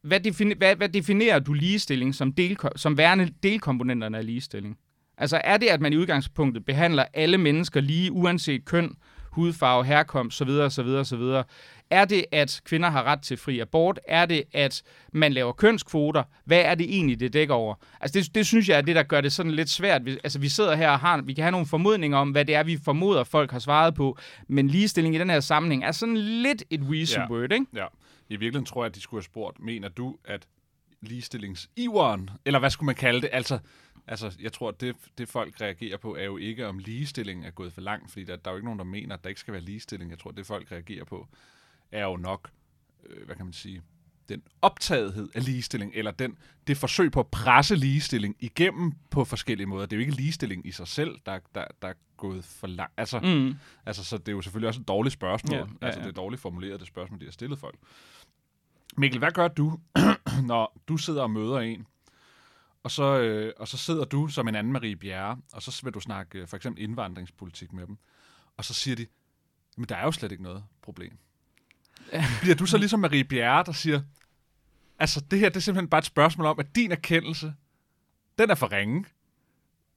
hvad, 0.03 0.27
defini- 0.27 0.59
hvad, 0.59 0.77
hvad 0.77 0.89
definerer 0.89 1.39
du 1.39 1.53
ligestilling 1.53 2.15
som, 2.15 2.33
del, 2.33 2.57
som 2.77 2.99
værende 2.99 3.33
delkomponenterne 3.43 4.19
af 4.19 4.27
ligestilling? 4.27 4.77
Altså 5.19 5.41
er 5.45 5.57
det, 5.57 5.67
at 5.67 5.81
man 5.81 5.93
i 5.93 5.97
udgangspunktet 5.97 6.65
behandler 6.65 7.05
alle 7.15 7.39
mennesker 7.39 7.81
lige, 7.81 8.13
uanset 8.13 8.65
køn, 8.65 8.97
hudfarve, 9.31 9.85
herkomst, 9.85 10.37
så 10.37 10.45
videre, 10.45 10.71
så 10.71 10.83
videre, 10.83 11.05
så 11.05 11.17
videre. 11.17 11.45
Er 11.91 12.05
det, 12.05 12.25
at 12.33 12.61
kvinder 12.65 12.91
har 12.91 13.03
ret 13.03 13.23
til 13.23 13.37
fri 13.37 13.59
abort? 13.59 14.01
Er 14.09 14.27
det, 14.27 14.45
at 14.53 14.83
man 15.13 15.33
laver 15.33 15.53
kønskvoter? 15.53 16.23
Hvad 16.45 16.61
er 16.61 16.75
det 16.75 16.95
egentlig, 16.95 17.21
det 17.21 17.33
dækker 17.33 17.55
over? 17.55 17.75
Altså 18.01 18.21
det, 18.21 18.35
det 18.35 18.47
synes 18.47 18.69
jeg 18.69 18.79
er 18.79 18.83
det, 18.83 18.97
der 18.97 19.03
gør 19.03 19.21
det 19.21 19.33
sådan 19.33 19.53
lidt 19.53 19.71
svært. 19.71 20.05
Vi, 20.05 20.11
altså 20.25 20.39
vi 20.39 20.49
sidder 20.49 20.75
her 20.75 20.91
og 20.91 20.99
har, 20.99 21.23
vi 21.23 21.33
kan 21.33 21.45
have 21.45 21.53
nogle 21.53 21.67
formodninger 21.67 22.19
om, 22.19 22.31
hvad 22.31 22.45
det 22.45 22.55
er, 22.55 22.63
vi 22.63 22.79
formoder, 22.85 23.25
folk 23.25 23.51
har 23.51 23.59
svaret 23.59 23.95
på, 23.95 24.19
men 24.49 24.69
ligestilling 24.69 25.15
i 25.15 25.19
den 25.19 25.31
her 25.31 25.41
sammenhæng 25.41 25.85
er 25.85 25.93
sådan 25.93 26.17
lidt 26.17 26.65
et 26.71 26.81
weasel 26.81 27.21
ja. 27.21 27.31
word, 27.31 27.53
ikke? 27.53 27.67
Ja. 27.75 27.87
I 28.29 28.37
virkeligheden 28.37 28.67
tror 28.67 28.85
jeg, 28.85 28.91
at 28.91 28.95
de 28.95 29.01
skulle 29.01 29.19
have 29.19 29.25
spurgt, 29.25 29.61
mener 29.61 29.89
du, 29.89 30.17
at 30.25 30.47
ligestillingsiveren, 31.01 32.31
eller 32.45 32.59
hvad 32.59 32.71
skulle 32.71 32.87
man 32.87 32.95
kalde 32.95 33.21
det, 33.21 33.31
altså 33.33 33.59
Altså, 34.09 34.37
jeg 34.41 34.53
tror, 34.53 34.71
det, 34.71 34.97
det 35.19 35.29
folk 35.29 35.61
reagerer 35.61 35.97
på, 35.97 36.17
er 36.17 36.25
jo 36.25 36.37
ikke, 36.37 36.67
om 36.67 36.79
ligestilling 36.79 37.47
er 37.47 37.51
gået 37.51 37.73
for 37.73 37.81
langt, 37.81 38.11
fordi 38.11 38.25
der, 38.25 38.37
der 38.37 38.51
er 38.51 38.53
jo 38.53 38.57
ikke 38.57 38.65
nogen, 38.65 38.79
der 38.79 38.85
mener, 38.85 39.15
at 39.15 39.23
der 39.23 39.29
ikke 39.29 39.41
skal 39.41 39.53
være 39.53 39.63
ligestilling. 39.63 40.11
Jeg 40.11 40.19
tror, 40.19 40.31
det 40.31 40.47
folk 40.47 40.73
reagerer 40.73 41.05
på, 41.05 41.29
er 41.93 42.05
jo 42.05 42.17
nok, 42.17 42.51
øh, 43.07 43.27
hvad 43.27 43.37
kan 43.37 43.45
man 43.45 43.53
sige, 43.53 43.83
den 44.29 44.43
optagethed 44.63 45.29
af 45.35 45.45
ligestilling, 45.45 45.93
eller 45.95 46.11
den, 46.11 46.39
det 46.67 46.77
forsøg 46.77 47.13
på 47.13 47.21
at 47.21 47.27
presse 47.27 47.77
ligestilling 47.77 48.37
igennem 48.41 48.93
på 49.11 49.25
forskellige 49.25 49.67
måder. 49.67 49.87
Det 49.87 49.93
er 49.93 49.97
jo 49.97 50.01
ikke 50.01 50.17
ligestilling 50.17 50.67
i 50.67 50.71
sig 50.71 50.89
selv, 50.89 51.19
der, 51.27 51.39
der, 51.55 51.65
der 51.83 51.89
er 51.89 51.95
gået 52.17 52.45
for 52.45 52.67
langt. 52.67 52.95
Altså, 52.97 53.21
mm. 53.21 53.55
altså, 53.87 54.05
så 54.05 54.19
det 54.19 54.29
er 54.29 54.33
jo 54.33 54.43
selvfølgelig 54.43 54.69
også 54.69 54.81
et 54.81 54.89
dårligt 54.89 55.13
spørgsmål. 55.13 55.59
Ja, 55.59 55.65
ja, 55.83 55.87
altså, 55.87 56.01
det 56.01 56.09
er 56.09 56.13
dårligt 56.13 56.43
formuleret, 56.43 56.81
det 56.81 56.89
spørgsmål, 56.89 57.21
de 57.21 57.25
har 57.25 57.33
stillet 57.33 57.59
folk. 57.59 57.79
Mikkel, 58.97 59.19
hvad 59.19 59.31
gør 59.31 59.49
du, 59.49 59.81
når 60.43 60.83
du 60.89 60.97
sidder 60.97 61.23
og 61.23 61.31
møder 61.31 61.59
en, 61.59 61.87
og 62.83 62.91
så, 62.91 63.21
øh, 63.21 63.53
og 63.57 63.69
så 63.69 63.77
sidder 63.77 64.05
du 64.05 64.29
som 64.29 64.49
en 64.49 64.55
anden 64.55 64.73
Marie 64.73 64.97
Bjerre, 64.97 65.39
og 65.53 65.63
så 65.63 65.81
vil 65.85 65.95
du 65.95 66.01
snakke 66.01 66.39
øh, 66.39 66.49
for 66.49 66.57
eksempel 66.57 66.83
indvandringspolitik 66.83 67.73
med 67.73 67.87
dem. 67.87 67.99
Og 68.57 68.65
så 68.65 68.75
siger 68.75 68.97
de, 68.97 69.07
men 69.77 69.87
der 69.89 69.97
er 69.97 70.05
jo 70.05 70.13
slet 70.13 70.33
ikke 70.33 70.43
noget 70.43 70.65
problem. 70.83 71.19
Bliver 72.43 72.55
du 72.55 72.67
så 72.67 72.79
ligesom 72.79 73.01
Marie 73.01 73.25
Bjerre, 73.25 73.65
der 73.67 73.73
siger, 73.73 74.01
altså 74.99 75.21
det 75.31 75.39
her 75.39 75.49
det 75.49 75.57
er 75.57 75.61
simpelthen 75.61 75.89
bare 75.89 75.99
et 75.99 76.05
spørgsmål 76.05 76.47
om, 76.47 76.59
at 76.59 76.67
din 76.75 76.93
erkendelse, 76.93 77.55
den 78.39 78.51
er 78.51 78.55
for 78.55 78.73
ringe. 78.73 79.05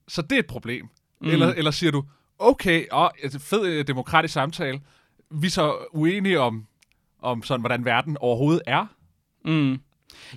Så 0.08 0.22
det 0.22 0.32
er 0.32 0.38
et 0.38 0.46
problem. 0.46 0.88
Mm. 1.20 1.28
Eller, 1.28 1.46
eller 1.46 1.70
siger 1.70 1.90
du, 1.90 2.04
okay, 2.38 2.86
og 2.90 3.12
fed 3.38 3.66
øh, 3.66 3.86
demokratisk 3.86 4.34
samtale, 4.34 4.80
vi 5.30 5.46
er 5.46 5.50
så 5.50 5.76
uenige 5.92 6.40
om, 6.40 6.66
om 7.18 7.42
sådan, 7.42 7.60
hvordan 7.60 7.84
verden 7.84 8.16
overhovedet 8.20 8.62
er. 8.66 8.86
Mm. 9.44 9.80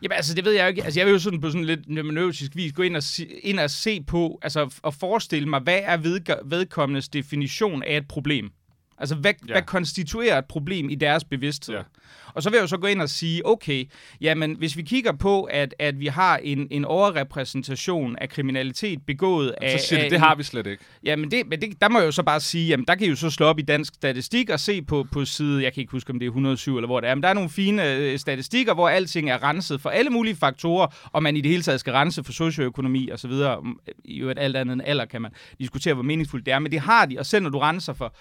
Jamen 0.01 0.15
altså, 0.15 0.33
det 0.33 0.45
ved 0.45 0.51
jeg 0.51 0.63
jo 0.63 0.67
ikke. 0.67 0.83
Altså, 0.83 0.99
jeg 0.99 1.07
vil 1.07 1.13
jo 1.13 1.19
sådan 1.19 1.41
på 1.41 1.49
sådan 1.49 1.65
lidt 1.65 1.89
nømmenøsisk 1.89 2.55
vis 2.55 2.73
gå 2.73 2.83
ind 2.83 2.95
og, 2.95 3.03
se, 3.03 3.25
ind 3.25 3.59
og 3.59 3.69
se 3.69 4.03
på, 4.03 4.39
altså 4.41 4.79
at 4.85 4.93
forestille 4.93 5.49
mig, 5.49 5.61
hvad 5.61 5.79
er 5.83 5.97
vedkommendes 6.45 7.09
definition 7.09 7.83
af 7.83 7.97
et 7.97 8.07
problem? 8.07 8.51
Altså, 9.03 9.15
hvad, 9.15 9.33
ja. 9.47 9.53
hvad 9.53 9.61
konstituerer 9.61 10.37
et 10.37 10.45
problem 10.45 10.89
i 10.89 10.95
deres 10.95 11.23
bevidsthed? 11.23 11.75
Ja. 11.75 11.81
Og 12.33 12.43
så 12.43 12.49
vil 12.49 12.57
jeg 12.57 12.61
jo 12.61 12.67
så 12.67 12.77
gå 12.77 12.87
ind 12.87 13.01
og 13.01 13.09
sige, 13.09 13.45
okay, 13.45 13.85
jamen 14.21 14.55
hvis 14.55 14.77
vi 14.77 14.81
kigger 14.81 15.11
på, 15.11 15.43
at, 15.43 15.75
at 15.79 15.99
vi 15.99 16.07
har 16.07 16.37
en, 16.43 16.67
en 16.71 16.85
overrepræsentation 16.85 18.15
af 18.21 18.29
kriminalitet 18.29 18.99
begået 19.07 19.55
af... 19.61 19.79
Så 19.79 19.87
siger 19.87 19.99
af, 19.99 20.03
det, 20.03 20.11
det 20.11 20.19
har 20.19 20.35
vi 20.35 20.43
slet 20.43 20.67
ikke. 20.67 20.83
Jamen 21.03 21.31
det, 21.31 21.47
men 21.47 21.61
det, 21.61 21.81
der 21.81 21.89
må 21.89 21.99
jeg 21.99 22.05
jo 22.05 22.11
så 22.11 22.23
bare 22.23 22.39
sige, 22.39 22.67
jamen 22.67 22.85
der 22.87 22.95
kan 22.95 23.07
I 23.07 23.09
jo 23.09 23.15
så 23.15 23.29
slå 23.29 23.45
op 23.45 23.59
i 23.59 23.61
dansk 23.61 23.93
statistik 23.93 24.49
og 24.49 24.59
se 24.59 24.81
på, 24.81 25.05
på 25.11 25.25
side, 25.25 25.63
jeg 25.63 25.73
kan 25.73 25.81
ikke 25.81 25.91
huske, 25.91 26.11
om 26.11 26.19
det 26.19 26.25
er 26.25 26.29
107 26.29 26.77
eller 26.77 26.87
hvor 26.87 26.99
det 26.99 27.09
er, 27.09 27.15
men 27.15 27.23
der 27.23 27.29
er 27.29 27.33
nogle 27.33 27.49
fine 27.49 27.93
øh, 27.93 28.19
statistikker, 28.19 28.73
hvor 28.73 28.89
alting 28.89 29.29
er 29.29 29.43
renset 29.43 29.81
for 29.81 29.89
alle 29.89 30.09
mulige 30.09 30.35
faktorer, 30.35 30.87
og 31.11 31.23
man 31.23 31.37
i 31.37 31.41
det 31.41 31.51
hele 31.51 31.63
taget 31.63 31.79
skal 31.79 31.93
rense 31.93 32.23
for 32.23 32.31
socioøkonomi 32.31 33.09
og 33.09 33.19
så 33.19 33.27
videre. 33.27 33.63
I 34.05 34.19
jo 34.19 34.29
et 34.29 34.39
alt 34.39 34.57
andet 34.57 34.73
end 34.73 34.81
alder 34.85 35.05
kan 35.05 35.21
man 35.21 35.31
diskutere, 35.59 35.93
hvor 35.93 36.03
meningsfuldt 36.03 36.45
det 36.45 36.53
er, 36.53 36.59
men 36.59 36.71
det 36.71 36.79
har 36.79 37.05
de, 37.05 37.19
og 37.19 37.25
selv 37.25 37.43
når 37.43 37.49
du 37.49 37.59
renser 37.59 37.93
for 37.93 38.13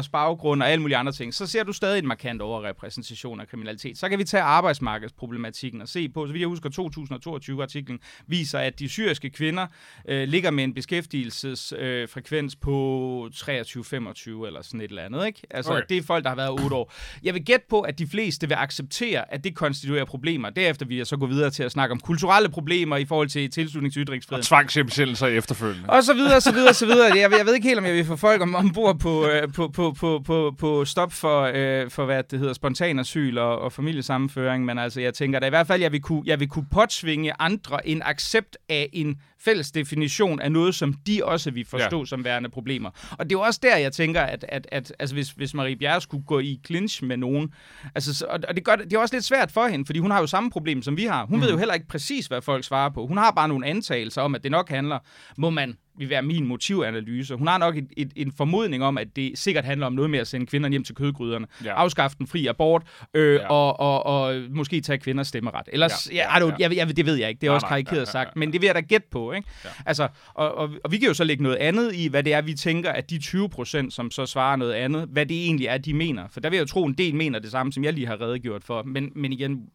forældres 0.00 0.08
baggrund 0.08 0.62
og 0.62 0.70
alle 0.70 0.82
mulige 0.82 0.96
andre 0.96 1.12
ting, 1.12 1.34
så 1.34 1.46
ser 1.46 1.64
du 1.64 1.72
stadig 1.72 1.98
en 1.98 2.06
markant 2.06 2.42
overrepræsentation 2.42 3.40
af 3.40 3.48
kriminalitet. 3.48 3.98
Så 3.98 4.08
kan 4.08 4.18
vi 4.18 4.24
tage 4.24 4.42
arbejdsmarkedsproblematikken 4.42 5.80
og 5.80 5.88
se 5.88 6.08
på, 6.08 6.26
så 6.26 6.32
vidt 6.32 6.40
jeg 6.40 6.48
husker 6.48 6.70
2022-artiklen, 6.70 7.98
viser, 8.26 8.58
at 8.58 8.78
de 8.78 8.88
syriske 8.88 9.30
kvinder 9.30 9.66
øh, 10.08 10.28
ligger 10.28 10.50
med 10.50 10.64
en 10.64 10.74
beskæftigelsesfrekvens 10.74 12.54
øh, 12.54 12.60
på 12.60 13.28
23-25 13.34 14.46
eller 14.46 14.62
sådan 14.62 14.80
et 14.80 14.88
eller 14.88 15.02
andet. 15.02 15.26
Ikke? 15.26 15.40
Altså, 15.50 15.72
okay. 15.72 15.82
det 15.88 15.96
er 15.96 16.02
folk, 16.02 16.24
der 16.24 16.30
har 16.30 16.36
været 16.36 16.50
8 16.50 16.76
år. 16.76 16.92
Jeg 17.22 17.34
vil 17.34 17.44
gætte 17.44 17.66
på, 17.70 17.80
at 17.80 17.98
de 17.98 18.06
fleste 18.06 18.48
vil 18.48 18.54
acceptere, 18.54 19.34
at 19.34 19.44
det 19.44 19.54
konstituerer 19.54 20.04
problemer. 20.04 20.50
Derefter 20.50 20.86
vil 20.86 20.96
jeg 20.96 21.06
så 21.06 21.16
gå 21.16 21.26
videre 21.26 21.50
til 21.50 21.62
at 21.62 21.72
snakke 21.72 21.92
om 21.92 22.00
kulturelle 22.00 22.48
problemer 22.48 22.96
i 22.96 23.04
forhold 23.04 23.28
til 23.28 23.50
tilslutningsytringsfrihed. 23.50 24.40
Og 24.40 24.46
tvangshjemsendelser 24.46 25.26
efterfølgende. 25.26 25.88
Og 25.88 26.04
så 26.04 26.14
videre, 26.14 26.40
så 26.40 26.52
videre, 26.52 26.74
så 26.74 26.86
videre. 26.86 27.06
Jeg, 27.16 27.32
jeg 27.38 27.46
ved 27.46 27.54
ikke 27.54 27.68
helt, 27.68 27.78
om 27.78 27.84
jeg 27.84 27.94
vil 27.94 28.04
få 28.04 28.16
folk 28.16 28.42
om, 28.42 28.54
ombord 28.54 28.98
på, 28.98 29.26
øh, 29.26 29.52
på, 29.52 29.68
på 29.68 29.79
på, 29.80 29.92
på, 29.92 30.22
på, 30.26 30.54
på 30.58 30.84
stop 30.84 31.12
for, 31.12 31.50
øh, 31.54 31.90
for, 31.90 32.04
hvad 32.04 32.22
det 32.22 32.38
hedder, 32.38 32.52
spontan 32.52 32.98
asyl 32.98 33.38
og, 33.38 33.58
og 33.58 33.72
familiesammenføring, 33.72 34.64
men 34.64 34.78
altså, 34.78 35.00
jeg 35.00 35.14
tænker 35.14 35.38
da 35.38 35.46
i 35.46 35.48
hvert 35.48 35.66
fald, 35.66 35.80
jeg 35.80 35.92
vil 35.92 36.00
kunne, 36.00 36.22
jeg 36.26 36.40
vil 36.40 36.48
kunne 36.48 36.66
påtvinge 36.72 37.32
andre 37.38 37.88
en 37.88 38.02
accept 38.04 38.56
af 38.68 38.88
en 38.92 39.20
fælles 39.44 39.70
definition 39.70 40.40
af 40.40 40.52
noget, 40.52 40.74
som 40.74 40.92
de 40.92 41.24
også 41.24 41.50
vil 41.50 41.64
forstå 41.64 41.98
ja. 41.98 42.04
som 42.04 42.24
værende 42.24 42.48
problemer. 42.48 42.90
Og 43.10 43.24
det 43.24 43.36
er 43.36 43.38
jo 43.38 43.40
også 43.40 43.60
der, 43.62 43.76
jeg 43.76 43.92
tænker, 43.92 44.20
at, 44.20 44.44
at, 44.48 44.66
at 44.72 44.92
altså, 44.98 45.14
hvis, 45.14 45.30
hvis 45.30 45.54
Marie 45.54 45.76
Bjerre 45.76 46.00
skulle 46.00 46.24
gå 46.24 46.38
i 46.38 46.60
clinch 46.66 47.04
med 47.04 47.16
nogen, 47.16 47.52
altså, 47.94 48.14
så, 48.14 48.26
og 48.48 48.56
det, 48.56 48.64
gør, 48.64 48.76
det 48.76 48.92
er 48.92 48.98
også 48.98 49.14
lidt 49.14 49.24
svært 49.24 49.52
for 49.52 49.66
hende, 49.66 49.86
fordi 49.86 49.98
hun 49.98 50.10
har 50.10 50.20
jo 50.20 50.26
samme 50.26 50.50
problem, 50.50 50.82
som 50.82 50.96
vi 50.96 51.04
har. 51.04 51.26
Hun 51.26 51.36
mm. 51.36 51.42
ved 51.42 51.50
jo 51.50 51.56
heller 51.56 51.74
ikke 51.74 51.88
præcis, 51.88 52.26
hvad 52.26 52.42
folk 52.42 52.64
svarer 52.64 52.90
på. 52.90 53.06
Hun 53.06 53.16
har 53.16 53.30
bare 53.30 53.48
nogle 53.48 53.66
antagelser 53.66 54.22
om, 54.22 54.34
at 54.34 54.42
det 54.42 54.50
nok 54.50 54.68
handler, 54.68 54.98
må 55.36 55.50
man 55.50 55.76
vil 55.98 56.10
være 56.10 56.22
min 56.22 56.46
motivanalyse. 56.46 57.34
Hun 57.34 57.46
har 57.46 57.58
nok 57.58 57.76
et, 57.76 57.88
et, 57.96 58.12
en 58.16 58.32
formodning 58.32 58.84
om, 58.84 58.98
at 58.98 59.16
det 59.16 59.38
sikkert 59.38 59.64
handler 59.64 59.86
om 59.86 59.92
noget 59.92 60.10
med 60.10 60.18
at 60.18 60.26
sende 60.26 60.46
kvinderne 60.46 60.72
hjem 60.72 60.84
til 60.84 60.94
kødgryderne, 60.94 61.46
ja. 61.64 61.74
afskaffe 61.74 62.18
den 62.18 62.26
fri 62.26 62.46
abort, 62.46 62.82
øh, 63.14 63.34
ja. 63.34 63.48
og, 63.48 63.80
og, 63.80 64.06
og 64.06 64.42
måske 64.50 64.80
tage 64.80 64.98
kvinders 64.98 65.28
stemmeret. 65.28 65.68
Ellers, 65.72 66.10
ja, 66.10 66.14
ja, 66.14 66.38
ja, 66.38 66.46
ja. 66.46 66.54
Jeg, 66.58 66.76
jeg, 66.76 66.96
det 66.96 67.06
ved 67.06 67.14
jeg 67.14 67.28
ikke, 67.28 67.40
det 67.40 67.46
er 67.46 67.50
nej, 67.50 67.54
også 67.54 67.66
karikeret 67.66 67.94
ja, 67.94 68.00
ja, 68.00 68.04
sagt, 68.04 68.36
men 68.36 68.52
det 68.52 68.60
vil 68.60 68.66
jeg 68.66 68.74
da 68.74 68.80
gætte 68.80 69.06
på. 69.10 69.32
Ikke? 69.32 69.48
Ja. 69.64 69.70
Altså, 69.86 70.08
og, 70.34 70.54
og, 70.54 70.70
og 70.84 70.92
vi 70.92 70.98
kan 70.98 71.08
jo 71.08 71.14
så 71.14 71.24
lægge 71.24 71.42
noget 71.42 71.56
andet 71.56 71.94
i, 71.94 72.08
hvad 72.08 72.22
det 72.22 72.32
er, 72.32 72.42
vi 72.42 72.54
tænker, 72.54 72.92
at 72.92 73.10
de 73.10 73.18
20 73.18 73.48
procent, 73.48 73.92
som 73.92 74.10
så 74.10 74.26
svarer 74.26 74.56
noget 74.56 74.72
andet, 74.72 75.08
hvad 75.12 75.26
det 75.26 75.44
egentlig 75.44 75.66
er, 75.66 75.78
de 75.78 75.94
mener. 75.94 76.28
For 76.30 76.40
der 76.40 76.50
vil 76.50 76.56
jeg 76.56 76.62
jo 76.62 76.68
tro, 76.68 76.84
en 76.84 76.94
del 76.94 77.14
mener 77.14 77.38
det 77.38 77.50
samme, 77.50 77.72
som 77.72 77.84
jeg 77.84 77.92
lige 77.92 78.06
har 78.06 78.20
redegjort 78.20 78.64
for. 78.64 78.82
Men, 78.82 79.12
men 79.14 79.32
igen, 79.32 79.68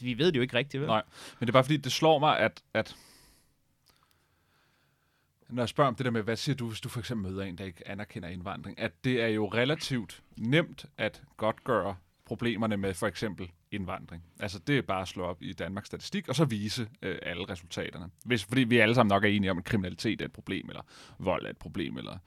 vi 0.00 0.18
ved 0.18 0.26
det 0.26 0.36
jo 0.36 0.42
ikke 0.42 0.56
rigtigt. 0.56 0.80
Vel? 0.80 0.88
Nej, 0.88 1.02
men 1.40 1.46
det 1.46 1.50
er 1.50 1.52
bare 1.52 1.64
fordi, 1.64 1.76
det 1.76 1.92
slår 1.92 2.18
mig, 2.18 2.38
at, 2.38 2.60
at 2.74 2.96
når 5.52 5.62
jeg 5.62 5.68
spørger 5.68 5.88
om 5.88 5.94
det 5.94 6.04
der 6.04 6.10
med, 6.10 6.22
hvad 6.22 6.36
siger 6.36 6.56
du, 6.56 6.68
hvis 6.68 6.80
du 6.80 6.88
for 6.88 7.00
eksempel 7.00 7.32
møder 7.32 7.44
en, 7.44 7.58
der 7.58 7.64
ikke 7.64 7.88
anerkender 7.88 8.28
indvandring, 8.28 8.78
at 8.78 9.04
det 9.04 9.22
er 9.22 9.28
jo 9.28 9.46
relativt 9.46 10.22
nemt 10.36 10.86
at 10.98 11.22
godtgøre 11.36 11.96
problemerne 12.24 12.76
med 12.76 12.94
for 12.94 13.06
eksempel 13.06 13.50
indvandring. 13.70 14.22
Altså 14.40 14.58
det 14.58 14.78
er 14.78 14.82
bare 14.82 15.02
at 15.02 15.08
slå 15.08 15.24
op 15.24 15.42
i 15.42 15.52
Danmarks 15.52 15.86
statistik, 15.86 16.28
og 16.28 16.34
så 16.34 16.44
vise 16.44 16.88
øh, 17.02 17.18
alle 17.22 17.48
resultaterne. 17.48 18.10
Hvis, 18.24 18.44
fordi 18.44 18.64
vi 18.64 18.78
alle 18.78 18.94
sammen 18.94 19.10
nok 19.10 19.24
er 19.24 19.28
enige 19.28 19.50
om, 19.50 19.58
at 19.58 19.64
kriminalitet 19.64 20.20
er 20.20 20.24
et 20.24 20.32
problem, 20.32 20.68
eller 20.68 20.82
vold 21.18 21.46
er 21.46 21.50
et 21.50 21.58
problem, 21.58 21.98
eller 21.98 22.18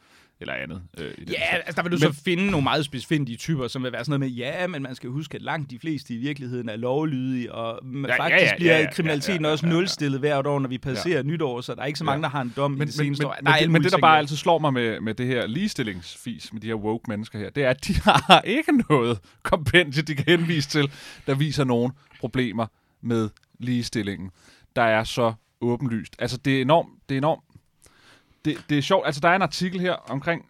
eller 0.44 0.54
andet. 0.54 0.82
Øh, 0.98 1.12
i 1.18 1.32
ja, 1.32 1.56
altså 1.56 1.74
der 1.76 1.84
vil 1.84 1.92
du 1.92 1.98
men, 2.06 2.14
så 2.14 2.22
finde 2.24 2.52
nogle 2.52 2.64
meget 2.64 2.86
specifikke 2.86 3.36
typer, 3.36 3.68
som 3.68 3.84
vil 3.84 3.92
være 3.92 4.06
sådan 4.06 4.20
noget 4.20 4.32
med, 4.32 4.38
ja, 4.38 4.68
men 4.68 4.84
man 4.84 4.96
skal 4.96 5.10
huske, 5.10 5.36
at 5.36 5.42
langt 5.42 5.72
de 5.72 5.80
fleste 5.80 6.14
i 6.14 6.18
virkeligheden 6.18 6.70
er 6.70 6.76
lovlydige, 6.76 7.52
og 7.52 7.80
ja, 8.08 8.24
faktisk 8.24 8.44
ja, 8.44 8.46
ja, 8.46 8.56
bliver 8.58 8.74
ja, 8.74 8.82
ja, 8.82 8.92
kriminaliteten 8.92 9.42
ja, 9.42 9.48
ja, 9.48 9.48
ja, 9.48 9.52
også 9.52 9.66
nulstillet 9.66 10.20
hvert 10.20 10.48
år, 10.48 10.60
når 10.60 10.70
vi 10.70 10.78
passerer 10.78 11.18
ja. 11.18 11.24
nytår, 11.24 11.62
så 11.62 11.76
der 11.76 11.82
er 11.82 11.86
ikke 11.86 12.00
så 12.00 12.06
mange, 12.06 12.24
der 12.24 12.30
har 12.30 12.42
en 12.42 12.54
dom 12.56 12.72
men, 12.72 12.82
i 12.82 12.86
det 12.86 12.94
seneste 12.94 13.24
men, 13.24 13.28
år. 13.28 13.36
Men, 13.44 13.54
men, 13.62 13.72
men 13.72 13.84
det, 13.84 13.92
der 13.92 13.98
bare 13.98 14.18
altid 14.18 14.36
slår 14.36 14.60
mig 14.60 14.74
med, 14.74 15.00
med 15.00 15.14
det 15.14 15.28
her 15.28 15.48
ligestillingsfis, 15.48 16.54
med 16.54 16.62
de 16.62 16.68
her 16.68 16.76
woke 16.76 17.04
mennesker 17.08 17.40
her, 17.40 17.50
det 17.50 17.64
er, 17.64 17.70
at 17.70 17.88
de 17.88 17.94
har 18.10 18.42
ikke 18.42 18.84
noget 18.90 19.20
kompendie, 19.44 20.02
de 20.02 20.16
kan 20.16 20.40
henvise 20.40 20.70
til, 20.70 20.92
der 21.28 21.36
viser 21.36 21.64
nogle 21.64 21.94
problemer 22.20 22.68
med 23.02 23.30
ligestillingen, 23.60 24.32
der 24.76 24.84
er 24.84 25.04
så 25.04 25.34
åbenlyst. 25.62 26.16
Altså, 26.20 26.38
det 26.38 26.58
er 26.58 26.62
enormt, 26.62 26.90
det 27.10 27.16
er 27.16 27.18
enormt 27.18 27.44
det, 28.46 28.66
det 28.70 28.78
er 28.78 28.82
sjovt. 28.82 29.06
Altså, 29.06 29.22
der 29.22 29.30
er 29.30 29.36
en 29.36 29.42
artikel 29.42 29.80
her 29.80 29.94
omkring 29.94 30.46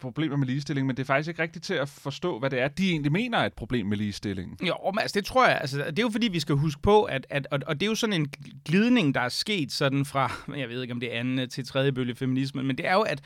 problemer 0.00 0.36
med 0.36 0.46
ligestilling, 0.46 0.86
men 0.86 0.96
det 0.96 1.02
er 1.02 1.06
faktisk 1.06 1.28
ikke 1.28 1.42
rigtigt 1.42 1.64
til 1.64 1.74
at 1.74 1.88
forstå, 1.88 2.38
hvad 2.38 2.50
det 2.50 2.60
er, 2.60 2.68
de 2.68 2.90
egentlig 2.90 3.12
mener 3.12 3.38
er 3.38 3.46
et 3.46 3.52
problem 3.52 3.86
med 3.86 3.96
ligestilling. 3.96 4.66
Jo, 4.66 4.74
men 4.84 4.98
altså, 4.98 5.18
det 5.20 5.26
tror 5.26 5.46
jeg. 5.46 5.58
Altså, 5.60 5.78
det 5.78 5.98
er 5.98 6.02
jo 6.02 6.10
fordi, 6.10 6.28
vi 6.28 6.40
skal 6.40 6.54
huske 6.54 6.82
på, 6.82 7.02
at, 7.02 7.26
at 7.30 7.46
og, 7.50 7.60
og 7.66 7.80
det 7.80 7.86
er 7.86 7.90
jo 7.90 7.94
sådan 7.94 8.20
en 8.20 8.32
glidning, 8.64 9.14
der 9.14 9.20
er 9.20 9.28
sket 9.28 9.72
sådan 9.72 10.04
fra, 10.04 10.32
jeg 10.56 10.68
ved 10.68 10.82
ikke 10.82 10.94
om 10.94 11.00
det 11.00 11.14
er 11.14 11.20
anden 11.20 11.50
til 11.50 11.66
tredje 11.66 11.92
bølge 11.92 12.14
feminisme, 12.14 12.62
men 12.62 12.78
det 12.78 12.86
er 12.86 12.94
jo, 12.94 13.00
at, 13.00 13.20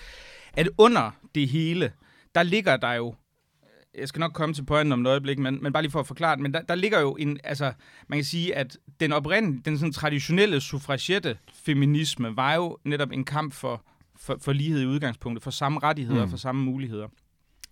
at 0.52 0.68
under 0.78 1.10
det 1.34 1.48
hele, 1.48 1.92
der 2.34 2.42
ligger 2.42 2.76
der 2.76 2.92
jo 2.92 3.14
øh, 3.62 4.00
jeg 4.00 4.08
skal 4.08 4.20
nok 4.20 4.32
komme 4.32 4.54
til 4.54 4.64
pointen 4.64 4.92
om 4.92 5.00
et 5.00 5.08
øjeblik, 5.08 5.38
men, 5.38 5.62
men 5.62 5.72
bare 5.72 5.82
lige 5.82 5.92
for 5.92 6.00
at 6.00 6.06
forklare 6.06 6.36
det, 6.36 6.42
men 6.42 6.54
der, 6.54 6.62
der 6.62 6.74
ligger 6.74 7.00
jo 7.00 7.16
en, 7.16 7.40
altså, 7.44 7.72
man 8.08 8.18
kan 8.18 8.24
sige, 8.24 8.54
at 8.56 8.78
den 9.00 9.12
oprindelige, 9.12 9.62
den 9.64 9.78
sådan 9.78 9.92
traditionelle 9.92 10.60
suffragette 10.60 11.38
feminisme 11.64 12.36
var 12.36 12.54
jo 12.54 12.78
netop 12.84 13.12
en 13.12 13.24
kamp 13.24 13.52
for 13.52 13.84
for, 14.18 14.36
for 14.40 14.52
lighed 14.52 14.82
i 14.82 14.86
udgangspunktet, 14.86 15.42
for 15.42 15.50
samme 15.50 15.80
rettigheder 15.82 16.24
mm. 16.24 16.30
for 16.30 16.36
samme 16.36 16.64
muligheder. 16.64 17.08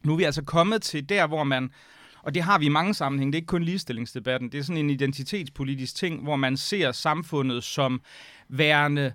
Nu 0.05 0.13
er 0.13 0.17
vi 0.17 0.25
altså 0.25 0.43
kommet 0.43 0.83
til 0.83 1.09
der, 1.09 1.27
hvor 1.27 1.45
man, 1.45 1.71
og 2.23 2.35
det 2.35 2.43
har 2.43 2.59
vi 2.59 2.67
i 2.67 2.69
mange 2.69 2.95
sammenhænge, 2.95 3.33
det 3.33 3.37
er 3.37 3.41
ikke 3.41 3.47
kun 3.47 3.63
ligestillingsdebatten, 3.63 4.53
det 4.53 4.59
er 4.59 4.63
sådan 4.63 4.85
en 4.85 4.91
identitetspolitisk 4.91 5.97
ting, 5.97 6.23
hvor 6.23 6.37
man 6.37 6.57
ser 6.57 6.93
samfundet 6.93 7.65
som 7.65 8.01
værende 8.49 9.13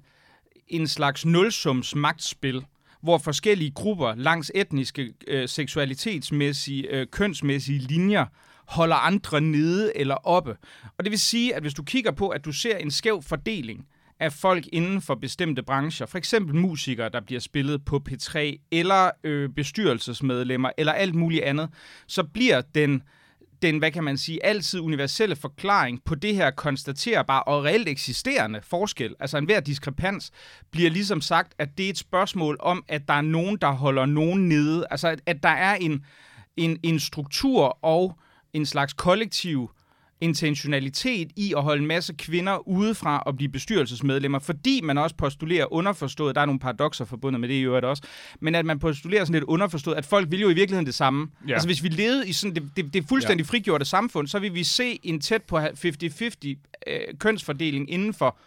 en 0.67 0.88
slags 0.88 1.25
nulsums 1.25 1.95
magtspil, 1.95 2.65
hvor 3.01 3.17
forskellige 3.17 3.71
grupper 3.71 4.15
langs 4.15 4.51
etniske, 4.55 5.13
øh, 5.27 5.50
seksualitetsmæssige, 5.50 6.88
øh, 6.88 7.07
kønsmæssige 7.07 7.79
linjer 7.79 8.25
holder 8.65 8.95
andre 8.95 9.41
nede 9.41 9.97
eller 9.97 10.15
oppe. 10.15 10.57
Og 10.97 11.03
det 11.03 11.11
vil 11.11 11.19
sige, 11.19 11.55
at 11.55 11.61
hvis 11.61 11.73
du 11.73 11.83
kigger 11.83 12.11
på, 12.11 12.29
at 12.29 12.45
du 12.45 12.51
ser 12.51 12.77
en 12.77 12.91
skæv 12.91 13.21
fordeling 13.21 13.85
af 14.21 14.33
folk 14.33 14.67
inden 14.73 15.01
for 15.01 15.15
bestemte 15.15 15.63
brancher, 15.63 16.05
for 16.05 16.17
eksempel 16.17 16.55
musikere, 16.55 17.09
der 17.09 17.21
bliver 17.21 17.41
spillet 17.41 17.85
på 17.85 18.01
P3, 18.09 18.39
eller 18.71 19.11
øh, 19.23 19.49
bestyrelsesmedlemmer, 19.49 20.69
eller 20.77 20.93
alt 20.93 21.15
muligt 21.15 21.43
andet, 21.43 21.69
så 22.07 22.23
bliver 22.23 22.61
den, 22.75 23.03
den, 23.61 23.77
hvad 23.77 23.91
kan 23.91 24.03
man 24.03 24.17
sige, 24.17 24.45
altid 24.45 24.79
universelle 24.79 25.35
forklaring 25.35 26.03
på 26.05 26.15
det 26.15 26.35
her 26.35 26.51
konstaterbare 26.51 27.43
og 27.43 27.63
reelt 27.63 27.87
eksisterende 27.87 28.61
forskel, 28.63 29.15
altså 29.19 29.37
enhver 29.37 29.59
diskrepans, 29.59 30.31
bliver 30.71 30.89
ligesom 30.89 31.21
sagt, 31.21 31.53
at 31.59 31.77
det 31.77 31.85
er 31.85 31.89
et 31.89 31.97
spørgsmål 31.97 32.57
om, 32.59 32.83
at 32.87 33.07
der 33.07 33.13
er 33.13 33.21
nogen, 33.21 33.57
der 33.57 33.71
holder 33.71 34.05
nogen 34.05 34.49
nede, 34.49 34.85
altså 34.91 35.07
at, 35.07 35.21
at 35.25 35.43
der 35.43 35.49
er 35.49 35.75
en, 35.75 36.05
en, 36.57 36.79
en 36.83 36.99
struktur 36.99 37.85
og 37.85 38.19
en 38.53 38.65
slags 38.65 38.93
kollektiv 38.93 39.71
intentionalitet 40.21 41.31
i 41.35 41.53
at 41.57 41.63
holde 41.63 41.81
en 41.81 41.87
masse 41.87 42.13
kvinder 42.13 42.67
udefra 42.67 43.19
og 43.19 43.37
blive 43.37 43.49
bestyrelsesmedlemmer, 43.49 44.39
fordi 44.39 44.81
man 44.83 44.97
også 44.97 45.15
postulerer 45.15 45.73
underforstået, 45.73 46.35
der 46.35 46.41
er 46.41 46.45
nogle 46.45 46.59
paradoxer 46.59 47.05
forbundet 47.05 47.39
med 47.39 47.49
det 47.49 47.55
i 47.55 47.61
øvrigt 47.61 47.85
også, 47.85 48.03
men 48.39 48.55
at 48.55 48.65
man 48.65 48.79
postulerer 48.79 49.25
sådan 49.25 49.33
lidt 49.33 49.43
underforstået, 49.43 49.95
at 49.95 50.05
folk 50.05 50.31
vil 50.31 50.41
jo 50.41 50.49
i 50.49 50.53
virkeligheden 50.53 50.85
det 50.85 50.95
samme. 50.95 51.27
Ja. 51.47 51.53
Altså 51.53 51.67
hvis 51.67 51.83
vi 51.83 51.87
levede 51.87 52.29
i 52.29 52.33
sådan 52.33 52.55
det, 52.55 52.69
det, 52.75 52.93
det 52.93 53.05
fuldstændig 53.09 53.45
ja. 53.45 53.49
frigjorte 53.49 53.85
samfund, 53.85 54.27
så 54.27 54.39
vil 54.39 54.53
vi 54.53 54.63
se 54.63 54.99
en 55.03 55.19
tæt 55.21 55.43
på 55.43 55.59
50-50 55.59 55.67
øh, 56.87 56.99
kønsfordeling 57.19 57.91
inden 57.91 58.13
for 58.13 58.37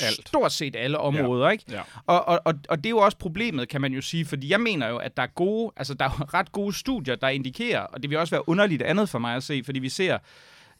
alt. 0.00 0.28
stort 0.28 0.52
set 0.52 0.76
alle 0.76 0.98
områder, 0.98 1.44
ja. 1.44 1.50
ikke? 1.50 1.64
Ja. 1.70 1.80
Og, 2.06 2.28
og, 2.28 2.40
og, 2.44 2.54
og 2.68 2.78
det 2.78 2.86
er 2.86 2.90
jo 2.90 2.98
også 2.98 3.18
problemet, 3.18 3.68
kan 3.68 3.80
man 3.80 3.92
jo 3.92 4.00
sige, 4.00 4.24
fordi 4.24 4.50
jeg 4.50 4.60
mener 4.60 4.88
jo, 4.88 4.96
at 4.96 5.16
der 5.16 5.22
er 5.22 5.26
gode, 5.26 5.72
altså 5.76 5.94
der 5.94 6.04
er 6.04 6.34
ret 6.34 6.52
gode 6.52 6.72
studier, 6.72 7.16
der 7.16 7.28
indikerer, 7.28 7.80
og 7.80 8.02
det 8.02 8.10
vil 8.10 8.18
også 8.18 8.30
være 8.30 8.48
underligt 8.48 8.82
andet 8.82 9.08
for 9.08 9.18
mig 9.18 9.36
at 9.36 9.42
se, 9.42 9.62
fordi 9.64 9.78
vi 9.78 9.88
ser 9.88 10.18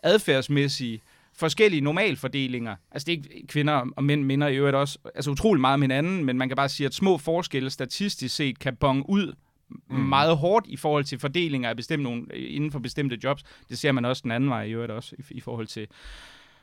adfærdsmæssige 0.02 1.00
forskellige 1.32 1.80
normalfordelinger. 1.80 2.76
Altså 2.90 3.06
det 3.06 3.12
er 3.12 3.34
ikke 3.34 3.46
kvinder 3.46 3.90
og 3.96 4.04
mænd 4.04 4.24
minder 4.24 4.48
i 4.48 4.56
øvrigt 4.56 4.76
også 4.76 4.98
altså 5.14 5.30
utrolig 5.30 5.60
meget 5.60 5.74
om 5.74 5.82
hinanden, 5.82 6.24
men 6.24 6.38
man 6.38 6.48
kan 6.48 6.56
bare 6.56 6.68
sige, 6.68 6.86
at 6.86 6.94
små 6.94 7.18
forskelle 7.18 7.70
statistisk 7.70 8.36
set 8.36 8.58
kan 8.58 8.76
bonge 8.76 9.04
ud 9.08 9.32
mm. 9.70 9.96
meget 9.96 10.36
hårdt 10.36 10.66
i 10.68 10.76
forhold 10.76 11.04
til 11.04 11.18
fordelinger 11.18 11.68
af 11.68 11.76
bestemt 11.76 12.02
nogle, 12.02 12.26
inden 12.34 12.72
for 12.72 12.78
bestemte 12.78 13.18
jobs. 13.24 13.42
Det 13.68 13.78
ser 13.78 13.92
man 13.92 14.04
også 14.04 14.22
den 14.22 14.30
anden 14.30 14.50
vej 14.50 14.62
i 14.62 14.72
øvrigt 14.72 14.92
også 14.92 15.16
i, 15.18 15.22
i 15.30 15.40
forhold 15.40 15.66
til 15.66 15.86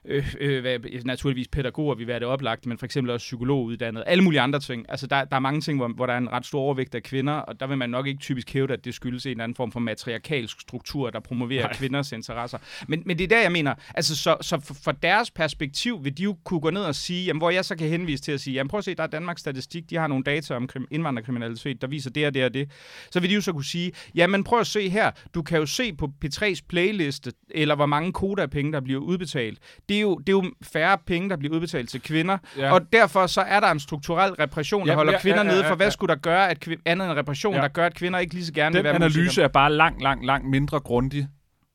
øh, 0.08 0.36
øh, 0.40 1.06
naturligvis 1.06 1.48
pædagoger 1.48 1.96
vil 1.96 2.08
være 2.08 2.20
det 2.20 2.28
oplagt, 2.28 2.66
men 2.66 2.78
for 2.78 2.86
eksempel 2.86 3.14
også 3.14 3.24
psykologuddannet, 3.24 4.04
alle 4.08 4.24
mulige 4.24 4.42
andre 4.42 4.60
ting. 4.60 4.86
Altså 4.90 5.08
der, 5.08 5.26
der 5.26 5.36
er 5.36 5.40
mange 5.40 5.62
ting, 5.62 5.78
hvor, 5.78 5.88
hvor 5.88 6.06
der 6.06 6.14
er 6.14 6.18
en 6.18 6.32
ret 6.32 6.46
stor 6.46 6.60
overvægt 6.60 6.96
af 6.96 7.04
kvinder, 7.04 7.34
og 7.34 7.60
der 7.60 7.68
vil 7.68 7.78
man 7.78 7.90
nok 7.90 8.08
ikke 8.08 8.20
typisk 8.20 8.54
hævde, 8.54 8.74
at 8.74 8.86
det 8.86 8.94
skyldes 8.94 9.26
en 9.26 9.32
eller 9.32 9.44
anden 9.44 9.56
form 9.56 9.72
for 9.72 9.80
matriarkalsk 9.80 10.62
struktur, 10.62 11.10
der 11.10 11.20
promoverer 11.20 11.64
Nej. 11.64 11.74
kvinders 11.74 12.12
interesser. 12.12 12.58
Men, 12.88 13.04
men 13.06 13.18
det 13.18 13.24
er 13.24 13.28
der, 13.28 13.42
jeg 13.42 13.52
mener, 13.52 13.74
altså 13.96 14.16
så, 14.16 14.38
så 14.42 14.80
for 14.84 14.92
deres 14.92 15.32
perspektiv 15.32 16.04
vil 16.04 16.18
de 16.18 16.24
jo 16.24 16.38
kunne 16.44 16.60
gå 16.60 16.70
ned 16.70 16.82
og 16.82 16.96
sige, 16.96 17.26
jamen, 17.26 17.40
hvor 17.40 17.50
jeg 17.50 17.66
så 17.66 17.76
kan 17.76 17.88
henvise 17.88 18.24
til 18.24 18.32
at 18.32 18.42
sige, 18.42 18.54
jamen 18.54 18.68
prøv 18.68 18.78
at 18.78 18.84
se, 18.84 18.96
der 18.96 19.04
er 19.04 19.08
Danmarks 19.08 19.42
Statistik, 19.42 19.90
de 19.90 19.96
har 19.96 20.08
nogle 20.08 20.24
data 20.24 20.56
om 20.56 20.68
krim, 20.68 20.88
indvandrerkriminalitet, 20.92 21.82
der 21.82 21.88
viser 21.88 22.10
det 22.10 22.28
og 22.28 22.34
det 22.34 22.46
og 22.46 22.54
det. 22.54 22.72
Så 23.12 23.20
vil 23.20 23.30
de 23.30 23.36
jo 23.36 23.42
så 23.42 23.54
kunne 23.54 23.66
sige, 23.66 23.92
jamen 24.16 24.44
prøv 24.44 24.60
at 24.60 24.68
se 24.68 24.90
her, 24.90 25.12
du 25.36 25.42
kan 25.42 25.60
jo 25.60 25.66
se 25.66 25.94
på 25.94 26.10
P3's 26.26 26.62
playliste, 26.70 27.32
eller 27.50 27.76
hvor 27.76 27.86
mange 27.86 28.14
koda-penge, 28.14 28.72
der 28.72 28.80
bliver 28.80 29.02
udbetalt. 29.02 29.60
Det 29.90 29.95
det 29.96 30.00
er 30.00 30.02
jo, 30.02 30.16
det 30.18 30.30
er 30.30 30.34
jo 30.34 30.52
færre 30.64 30.98
penge, 31.08 31.30
der 31.30 31.38
bliver 31.38 31.56
udbetalt 31.56 31.90
til 31.90 32.02
kvinder, 32.02 32.38
ja. 32.58 32.74
og 32.74 32.82
derfor 32.94 33.28
så 33.28 33.42
er 33.42 33.60
der 33.60 33.72
en 33.72 33.80
strukturel 33.80 34.32
repression, 34.34 34.86
der 34.86 34.92
ja, 34.92 34.96
holder 34.96 35.12
ja, 35.12 35.20
kvinder 35.20 35.38
ja, 35.40 35.44
ja, 35.44 35.50
ja, 35.52 35.58
nede, 35.58 35.68
for 35.68 35.76
hvad 35.76 35.92
skulle 35.92 36.16
der 36.16 36.22
gøre, 36.22 36.50
at 36.50 36.68
kv- 36.68 36.82
andet 36.86 37.10
end 37.10 37.18
repression, 37.18 37.56
ja. 37.56 37.62
der 37.62 37.68
gør, 37.68 37.86
at 37.86 37.94
kvinder 37.96 38.20
ikke 38.20 38.34
lige 38.34 38.46
så 38.46 38.54
gerne 38.54 38.74
Den 38.74 38.84
vil 38.84 38.84
være 38.84 38.96
analyse 38.96 39.24
musikere. 39.24 39.44
er 39.44 39.48
bare 39.48 39.74
langt, 39.74 40.02
langt, 40.02 40.26
langt 40.26 40.50
mindre 40.50 40.80
grundig 40.80 41.28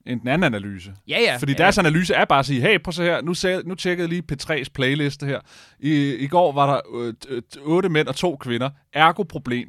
end 0.06 0.20
den 0.20 0.28
anden 0.28 0.54
analyse. 0.54 0.92
Ja, 1.08 1.18
ja. 1.20 1.36
Fordi 1.36 1.52
ja, 1.52 1.58
deres 1.58 1.76
ja. 1.76 1.82
analyse 1.82 2.14
er 2.14 2.24
bare 2.24 2.38
at 2.38 2.46
sige, 2.46 2.60
hey, 2.60 2.78
prøv 2.82 2.92
så 2.92 3.02
her, 3.02 3.22
nu, 3.22 3.34
se, 3.34 3.62
nu 3.64 3.74
tjekkede 3.74 4.08
jeg 4.08 4.08
lige 4.08 4.22
P3's 4.32 4.68
playliste 4.74 5.26
her. 5.26 5.40
I, 5.80 6.14
I 6.14 6.26
går 6.26 6.52
var 6.52 6.72
der 6.72 6.80
øh, 7.28 7.42
otte 7.64 7.88
mænd 7.88 8.08
og 8.08 8.16
to 8.16 8.36
kvinder. 8.36 8.70
Ergo 8.92 9.22
problem. 9.22 9.68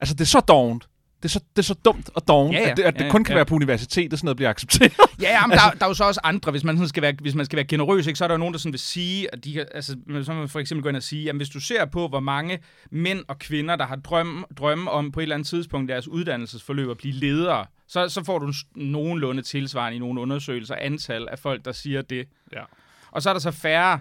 Altså, 0.00 0.14
det 0.14 0.20
er 0.20 0.24
så 0.26 0.40
dovent. 0.40 0.88
Det 1.22 1.28
er 1.28 1.28
så, 1.28 1.40
det 1.56 1.62
er 1.62 1.66
så 1.66 1.74
dumt 1.74 2.10
og 2.14 2.28
doven, 2.28 2.52
Ja, 2.52 2.60
ja. 2.60 2.70
at 2.70 2.76
det, 2.76 2.82
at 2.82 2.94
det 2.94 3.00
Ja, 3.00 3.04
ja, 3.04 3.10
kun 3.10 3.24
kan 3.24 3.32
ja. 3.32 3.36
være 3.36 3.46
på 3.46 3.54
universitetet, 3.54 4.18
sådan 4.18 4.26
noget 4.26 4.36
bliver 4.36 4.50
accepteret. 4.50 4.92
Ja, 5.22 5.30
ja, 5.30 5.46
men 5.46 5.56
der, 5.56 5.70
der 5.78 5.84
er 5.84 5.88
jo 5.88 5.94
så 5.94 6.04
også 6.04 6.20
andre, 6.24 6.50
hvis 6.50 6.64
man, 6.64 6.76
sådan 6.76 6.88
skal 6.88 7.02
være, 7.02 7.14
hvis 7.20 7.34
man 7.34 7.46
skal 7.46 7.56
være 7.56 7.64
generøs, 7.64 8.06
ikke, 8.06 8.18
så 8.18 8.24
er 8.24 8.28
der 8.28 8.34
jo 8.34 8.38
nogen, 8.38 8.54
der 8.54 8.58
sådan 8.58 8.72
vil 8.72 8.80
sige, 8.80 9.34
at 9.34 9.44
de 9.44 9.52
kan, 9.52 9.66
altså, 9.74 9.96
så 10.22 10.32
man 10.32 10.48
for 10.48 10.58
eksempel 10.60 10.82
gå 10.82 10.88
ind 10.88 10.96
og 10.96 11.02
sige, 11.02 11.28
at 11.28 11.36
hvis 11.36 11.48
du 11.48 11.60
ser 11.60 11.84
på, 11.84 12.08
hvor 12.08 12.20
mange 12.20 12.58
mænd 12.90 13.20
og 13.28 13.38
kvinder, 13.38 13.76
der 13.76 13.86
har 13.86 13.96
drømme, 13.96 14.44
drømme 14.58 14.90
om 14.90 15.12
på 15.12 15.20
et 15.20 15.22
eller 15.22 15.34
andet 15.36 15.48
tidspunkt 15.48 15.88
deres 15.88 16.08
uddannelsesforløb 16.08 16.90
at 16.90 16.96
blive 16.96 17.14
ledere, 17.14 17.66
så, 17.88 18.08
så 18.08 18.24
får 18.24 18.38
du 18.38 18.52
nogenlunde 18.74 19.42
tilsvarende 19.42 19.96
i 19.96 19.98
nogle 19.98 20.20
undersøgelser 20.20 20.74
antal 20.74 21.28
af 21.30 21.38
folk, 21.38 21.64
der 21.64 21.72
siger 21.72 22.02
det. 22.02 22.28
Ja. 22.52 22.62
Og 23.10 23.22
så 23.22 23.28
er 23.28 23.34
der 23.34 23.40
så 23.40 23.50
færre 23.50 24.00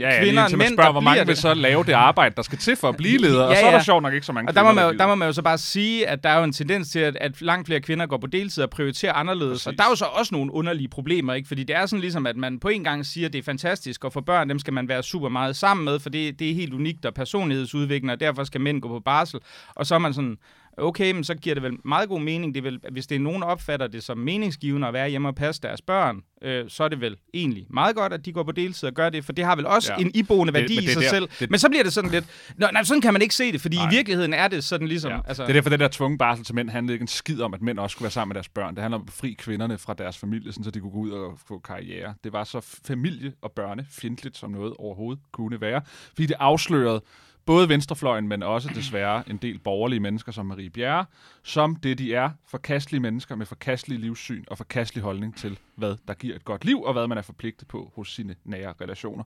Ja, 0.00 0.08
ja, 0.08 0.18
Kvinder 0.22 0.48
lige 0.48 0.54
og 0.54 0.58
mænd, 0.58 0.74
spørger, 0.74 0.92
hvor 0.92 1.00
mange 1.00 1.14
bliver 1.14 1.24
vil 1.24 1.34
det. 1.34 1.42
så 1.42 1.54
lave 1.54 1.84
det 1.84 1.92
arbejde, 1.92 2.34
der 2.34 2.42
skal 2.42 2.58
til 2.58 2.76
for 2.76 2.88
at 2.88 2.96
blive 2.96 3.18
leder, 3.18 3.44
og 3.44 3.52
Ja, 3.52 3.60
så 3.60 3.66
er 3.66 3.70
der 3.70 3.76
ja. 3.76 3.82
sjovt 3.82 4.02
nok 4.02 4.14
ikke 4.14 4.26
så 4.26 4.32
mange 4.32 4.48
Og 4.48 4.54
der 4.54 4.62
må, 4.62 4.72
man 4.72 4.84
jo, 4.84 4.98
der 4.98 5.06
må 5.06 5.14
man 5.14 5.28
jo 5.28 5.32
så 5.32 5.42
bare 5.42 5.58
sige, 5.58 6.08
at 6.08 6.22
der 6.24 6.30
er 6.30 6.38
jo 6.38 6.44
en 6.44 6.52
tendens 6.52 6.90
til, 6.90 6.98
at, 6.98 7.16
at 7.16 7.42
langt 7.42 7.66
flere 7.66 7.80
kvinder 7.80 8.06
går 8.06 8.18
på 8.18 8.26
deltid 8.26 8.62
og 8.62 8.70
prioriterer 8.70 9.12
anderledes. 9.12 9.52
Præcis. 9.52 9.66
Og 9.66 9.72
der 9.78 9.84
er 9.84 9.88
jo 9.88 9.96
så 9.96 10.04
også 10.04 10.34
nogle 10.34 10.52
underlige 10.52 10.88
problemer, 10.88 11.34
ikke? 11.34 11.48
Fordi 11.48 11.64
det 11.64 11.76
er 11.76 11.86
sådan 11.86 12.00
ligesom, 12.00 12.26
at 12.26 12.36
man 12.36 12.58
på 12.58 12.68
en 12.68 12.84
gang 12.84 13.06
siger, 13.06 13.26
at 13.26 13.32
det 13.32 13.38
er 13.38 13.42
fantastisk, 13.42 14.04
og 14.04 14.12
for 14.12 14.20
børn, 14.20 14.48
dem 14.48 14.58
skal 14.58 14.72
man 14.72 14.88
være 14.88 15.02
super 15.02 15.28
meget 15.28 15.56
sammen 15.56 15.84
med, 15.84 15.98
for 15.98 16.10
det, 16.10 16.38
det 16.38 16.50
er 16.50 16.54
helt 16.54 16.74
unikt 16.74 17.04
og 17.04 17.14
personlighedsudviklende, 17.14 18.12
og 18.12 18.20
derfor 18.20 18.44
skal 18.44 18.60
mænd 18.60 18.80
gå 18.80 18.88
på 18.88 19.00
barsel. 19.00 19.40
Og 19.74 19.86
så 19.86 19.94
er 19.94 19.98
man 19.98 20.14
sådan, 20.14 20.36
okay, 20.76 21.12
men 21.12 21.24
så 21.24 21.34
giver 21.34 21.54
det 21.54 21.62
vel 21.62 21.72
meget 21.84 22.08
god 22.08 22.20
mening. 22.20 22.54
Det 22.54 22.60
er 22.60 22.62
vel, 22.62 22.80
hvis 22.92 23.06
det 23.06 23.16
er 23.16 23.20
nogen, 23.20 23.42
opfatter 23.42 23.86
det 23.86 24.02
som 24.02 24.18
meningsgivende 24.18 24.86
at 24.88 24.94
være 24.94 25.08
hjemme 25.08 25.28
og 25.28 25.34
passe 25.34 25.62
deres 25.62 25.82
børn, 25.82 26.20
øh, 26.42 26.64
så 26.68 26.84
er 26.84 26.88
det 26.88 27.00
vel 27.00 27.16
egentlig 27.34 27.66
meget 27.70 27.96
godt, 27.96 28.12
at 28.12 28.24
de 28.26 28.32
går 28.32 28.42
på 28.42 28.52
deltid 28.52 28.88
og 28.88 28.94
gør 28.94 29.10
det, 29.10 29.24
for 29.24 29.32
det 29.32 29.44
har 29.44 29.56
vel 29.56 29.66
også 29.66 29.92
Ja. 29.92 30.02
en 30.02 30.10
iboende 30.14 30.52
Det- 30.52 30.60
værdi 30.60 30.72
i 30.74 30.76
det 30.76 30.88
er 30.88 30.92
sig 30.92 31.02
der- 31.02 31.08
selv. 31.08 31.28
det- 31.40 31.50
Men 31.50 31.58
så 31.58 31.68
bliver 31.68 31.82
det 31.84 31.92
sådan 31.92 32.10
lidt, 32.10 32.24
Nå, 32.56 32.66
nej, 32.72 32.82
sådan 32.84 33.00
kan 33.00 33.12
man 33.12 33.22
ikke 33.22 33.34
se 33.34 33.52
det, 33.52 33.60
fordi 33.60 33.76
Nej. 33.76 33.90
i 33.90 33.94
virkeligheden 33.94 34.32
er 34.34 34.48
det 34.48 34.64
sådan 34.64 34.88
ligesom... 34.88 35.10
Ja. 35.12 35.18
Altså, 35.26 35.42
Det 35.42 35.48
er 35.48 35.52
derfor, 35.52 35.70
det 35.70 35.80
der 35.80 35.88
tvunget 35.88 36.18
barsel 36.18 36.44
til 36.44 36.54
mænd 36.54 36.70
handlede 36.70 36.92
ikke 36.94 37.02
en 37.02 37.08
skid 37.08 37.40
om, 37.40 37.54
at 37.54 37.62
mænd 37.62 37.78
også 37.78 37.92
skulle 37.94 38.04
være 38.04 38.10
sammen 38.10 38.28
med 38.28 38.34
deres 38.34 38.48
børn. 38.48 38.74
Det 38.74 38.82
handler 38.82 38.98
om 38.98 39.04
at 39.06 39.12
fri 39.12 39.32
kvinderne 39.38 39.78
fra 39.78 39.94
deres 39.94 40.18
familie, 40.18 40.52
sådan, 40.52 40.64
så 40.64 40.70
de 40.70 40.80
kunne 40.80 40.92
gå 40.92 40.98
ud 40.98 41.10
og 41.10 41.38
få 41.48 41.58
karriere. 41.58 42.14
Det 42.24 42.32
var 42.32 42.44
så 42.44 42.60
familie- 42.86 43.32
og 43.42 43.52
børnefjendtligt, 43.52 44.36
som 44.36 44.50
noget 44.50 44.74
overhovedet 44.78 45.22
kunne 45.32 45.60
være. 45.60 45.82
Fordi 46.08 46.26
det 46.26 46.36
afslørede 46.38 47.02
både 47.46 47.68
venstrefløjen, 47.68 48.28
men 48.28 48.42
også 48.42 48.70
desværre 48.74 49.22
en 49.30 49.36
del 49.36 49.58
borgerlige 49.58 50.00
mennesker 50.00 50.32
som 50.32 50.46
Marie 50.46 50.70
Bjerre, 50.70 51.04
som 51.42 51.76
det 51.76 51.98
de 51.98 52.14
er, 52.14 52.30
forkastelige 52.48 53.00
mennesker 53.00 53.34
med 53.36 53.46
forkastelige 53.46 54.00
livssyn 54.00 54.44
og 54.48 54.58
forkastelig 54.58 55.02
holdning 55.04 55.36
til, 55.36 55.58
hvad 55.76 55.96
der 56.08 56.14
giver 56.14 56.36
et 56.36 56.44
godt 56.44 56.64
liv, 56.64 56.82
og 56.82 56.92
hvad 56.92 57.06
man 57.06 57.18
er 57.18 57.22
forpligtet 57.22 57.68
på 57.68 57.92
hos 57.94 58.14
sine 58.14 58.34
nære 58.44 58.74
relationer. 58.80 59.24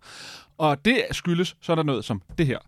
Og 0.59 0.85
det 0.85 1.03
skyldes 1.11 1.57
så 1.61 1.73
er 1.73 1.77
der 1.77 1.83
noget 1.83 2.05
som 2.05 2.23
det 2.39 2.47
her, 2.47 2.59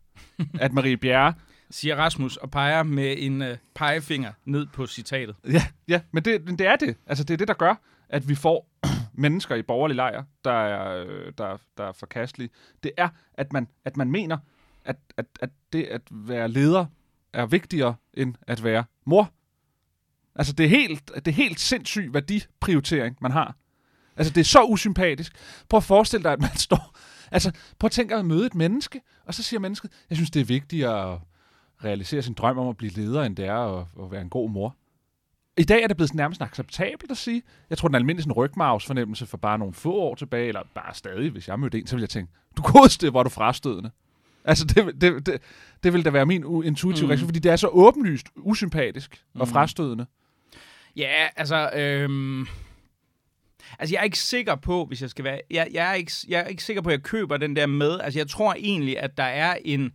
at 0.61 0.73
Marie 0.73 0.97
Bjerre 0.97 1.35
siger 1.71 1.97
Rasmus 1.97 2.37
og 2.37 2.51
peger 2.51 2.83
med 2.83 3.15
en 3.19 3.43
øh, 3.43 3.57
pegefinger 3.75 4.33
ned 4.45 4.67
på 4.67 4.87
citatet. 4.87 5.37
Ja, 5.53 5.63
ja 5.89 6.01
men, 6.13 6.25
det, 6.25 6.45
men 6.45 6.59
det 6.59 6.67
er 6.67 6.77
det. 6.77 6.97
Altså, 7.07 7.25
det 7.25 7.35
er 7.35 7.39
det, 7.39 7.49
der 7.49 7.55
gør, 7.55 7.75
at 8.09 8.29
vi 8.29 8.35
får 8.35 8.69
mennesker 9.15 9.55
i 9.55 9.63
borgerlig 9.63 9.97
lejr, 9.97 10.25
der 10.45 10.53
er, 10.53 11.05
øh, 11.07 11.33
der, 11.39 11.57
der 11.79 11.85
er 11.85 11.93
forkastelige. 11.93 12.51
Det 12.83 12.93
er, 12.97 13.09
at 13.35 13.53
man, 13.53 13.69
at 13.85 13.97
man 13.97 14.11
mener, 14.11 14.39
at, 14.85 14.97
at, 15.17 15.27
at 15.41 15.51
det 15.73 15.85
at 15.85 16.03
være 16.11 16.49
leder 16.49 16.87
er 17.33 17.47
vigtigere 17.47 17.95
end 18.15 18.35
at 18.47 18.65
være 18.65 18.85
mor. 19.05 19.33
Altså, 20.35 20.53
det 20.53 20.65
er 20.65 20.71
helt, 20.71 21.11
det 21.15 21.29
er 21.29 21.33
helt 21.33 21.61
sindssyg 21.61 22.15
værdiprioritering, 22.15 23.17
man 23.21 23.31
har. 23.31 23.57
Altså, 24.17 24.33
det 24.33 24.41
er 24.41 24.45
så 24.45 24.65
usympatisk. 24.65 25.33
Prøv 25.69 25.79
at 25.79 25.85
forestille 25.85 26.25
dig, 26.25 26.33
at 26.33 26.41
man 26.41 26.57
står... 26.67 26.97
Altså, 27.31 27.53
prøv 27.79 27.87
at 27.87 27.93
tænke 27.93 28.15
at 28.15 28.25
møde 28.25 28.47
et 28.47 28.55
menneske, 28.55 29.01
og 29.27 29.35
så 29.35 29.43
siger 29.43 29.61
mennesket, 29.61 29.91
jeg 30.11 30.17
synes, 30.17 30.31
det 30.31 30.41
er 30.41 30.45
vigtigere 30.45 31.13
at 31.13 31.19
realisere 31.85 32.23
sin 32.23 32.35
drøm 32.35 32.59
om 32.59 32.69
at 32.69 32.77
blive 32.77 32.93
leder, 32.93 33.23
end 33.23 33.37
det 33.37 33.45
er 33.45 33.79
at, 33.79 33.87
at 34.03 34.11
være 34.11 34.23
en 34.23 34.31
god 34.31 34.51
mor. 34.51 34.77
I 35.57 35.65
dag 35.65 35.83
er 35.83 35.87
det 35.87 35.97
blevet 35.97 36.15
nærmest 36.15 36.43
acceptabelt 36.43 37.11
at 37.11 37.17
sige. 37.17 37.43
Jeg 37.71 37.79
tror, 37.79 37.89
den 37.89 37.95
almindelige 37.95 38.23
sådan 38.23 38.33
rygmavsfornemmelse 38.33 39.27
for 39.27 39.37
bare 39.37 39.59
nogle 39.59 39.75
få 39.75 39.95
år 39.95 40.15
tilbage, 40.15 40.49
eller 40.49 40.63
bare 40.75 40.95
stadig, 40.95 41.31
hvis 41.31 41.49
jeg 41.49 41.61
mødte 41.61 41.79
en, 41.79 41.87
så 41.87 41.97
ville 41.97 42.03
jeg 42.03 42.09
tænke, 42.11 42.33
du 42.57 42.63
godeste, 42.63 43.11
hvor 43.11 43.21
er 43.21 43.25
du 43.25 43.31
frastødende. 43.31 43.91
Altså, 44.45 44.65
det, 44.65 45.01
det, 45.01 45.27
det, 45.27 45.41
det 45.83 45.93
vil 45.93 46.05
da 46.05 46.11
være 46.11 46.27
min 46.27 46.45
intuitive 46.65 47.05
Mm. 47.07 47.09
reaktion, 47.09 47.29
fordi 47.29 47.39
det 47.39 47.53
er 47.53 47.57
så 47.57 47.69
åbenlyst 47.69 48.27
usympatisk 48.37 49.23
og 49.35 49.47
Mm. 49.49 49.53
frastødende. 49.53 50.07
Ja, 50.97 51.29
altså... 51.37 51.71
Øhm, 51.77 52.41
altså, 53.79 53.95
jeg 53.95 54.01
er 54.01 54.05
ikke 54.05 54.19
sikker 54.19 54.55
på, 54.55 54.85
hvis 54.85 55.03
jeg 55.03 55.11
skal 55.11 55.25
være... 55.25 55.41
Jeg, 55.51 55.69
jeg, 55.73 55.91
er 55.91 55.95
ikke, 55.95 56.13
jeg 56.29 56.41
er 56.41 56.45
ikke 56.47 56.65
sikker 56.65 56.83
på, 56.83 56.89
at 56.89 56.93
jeg 56.93 57.03
køber 57.03 57.37
den 57.37 57.57
der 57.57 57.67
med. 57.67 58.01
Altså, 58.01 58.19
jeg 58.21 58.29
tror 58.29 58.55
egentlig, 58.59 58.99
at 58.99 59.17
der 59.17 59.23
er 59.25 59.57
en... 59.65 59.93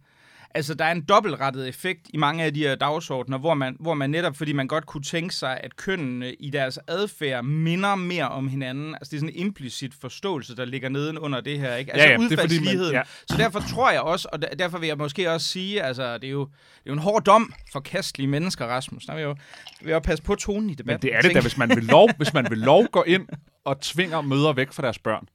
Altså, 0.57 0.73
der 0.73 0.85
er 0.85 0.91
en 0.91 1.01
dobbeltrettet 1.01 1.67
effekt 1.67 2.01
i 2.13 2.17
mange 2.17 2.43
af 2.43 2.53
de 2.53 2.59
her 2.59 2.75
dagsordner, 2.75 3.37
hvor 3.37 3.53
man, 3.53 3.77
hvor 3.79 3.93
man 3.93 4.09
netop, 4.09 4.35
fordi 4.35 4.53
man 4.53 4.67
godt 4.67 4.85
kunne 4.85 5.03
tænke 5.03 5.35
sig, 5.35 5.59
at 5.63 5.75
kønnene 5.75 6.33
i 6.33 6.49
deres 6.49 6.79
adfærd 6.87 7.43
minder 7.43 7.95
mere 7.95 8.29
om 8.29 8.47
hinanden. 8.47 8.95
Altså, 8.95 9.11
det 9.11 9.17
er 9.17 9.19
sådan 9.19 9.35
en 9.35 9.45
implicit 9.45 9.93
forståelse, 10.01 10.55
der 10.55 10.65
ligger 10.65 10.89
neden 10.89 11.17
under 11.17 11.41
det 11.41 11.59
her, 11.59 11.75
ikke? 11.75 11.91
Altså, 11.93 12.05
Ja, 12.05 12.11
ja, 12.11 12.17
man- 12.17 12.25
udfaldsligheden. 12.31 12.93
ja. 12.95 13.01
Så 13.31 13.37
derfor 13.37 13.59
tror 13.59 13.91
jeg 13.91 14.01
også, 14.01 14.27
og 14.33 14.41
der- 14.41 14.55
derfor 14.55 14.77
vil 14.77 14.87
jeg 14.87 14.97
måske 14.97 15.31
også 15.31 15.47
sige, 15.47 15.81
altså, 15.83 16.17
det 16.17 16.27
er 16.27 16.31
jo, 16.31 16.45
det 16.45 16.51
er 16.85 16.87
jo 16.87 16.93
en 16.93 16.99
hård 16.99 17.23
dom 17.23 17.53
for 17.71 17.79
kastelige 17.79 18.27
mennesker, 18.27 18.65
Rasmus. 18.65 19.05
Der 19.05 19.13
vil 19.13 19.19
jeg 19.21 19.27
jo, 19.27 19.36
vil 19.82 19.88
jeg 19.88 19.93
jo 19.95 19.99
passe 19.99 20.23
på 20.23 20.36
tonen 20.36 20.69
i 20.69 20.73
debatten. 20.73 21.08
Men 21.08 21.12
det 21.13 21.17
er 21.17 21.21
det 21.21 21.36
da, 21.36 21.41
hvis 21.41 21.58
man 21.58 21.69
vil 21.69 21.84
lov, 21.84 22.10
hvis 22.17 22.34
man 22.34 22.47
vil 22.49 22.58
lov 22.58 22.86
gå 22.88 23.03
ind 23.03 23.27
og 23.65 23.82
tvinger 23.82 24.21
mødre 24.21 24.55
væk 24.55 24.71
fra 24.71 24.84
deres 24.84 24.99
børn. 24.99 25.27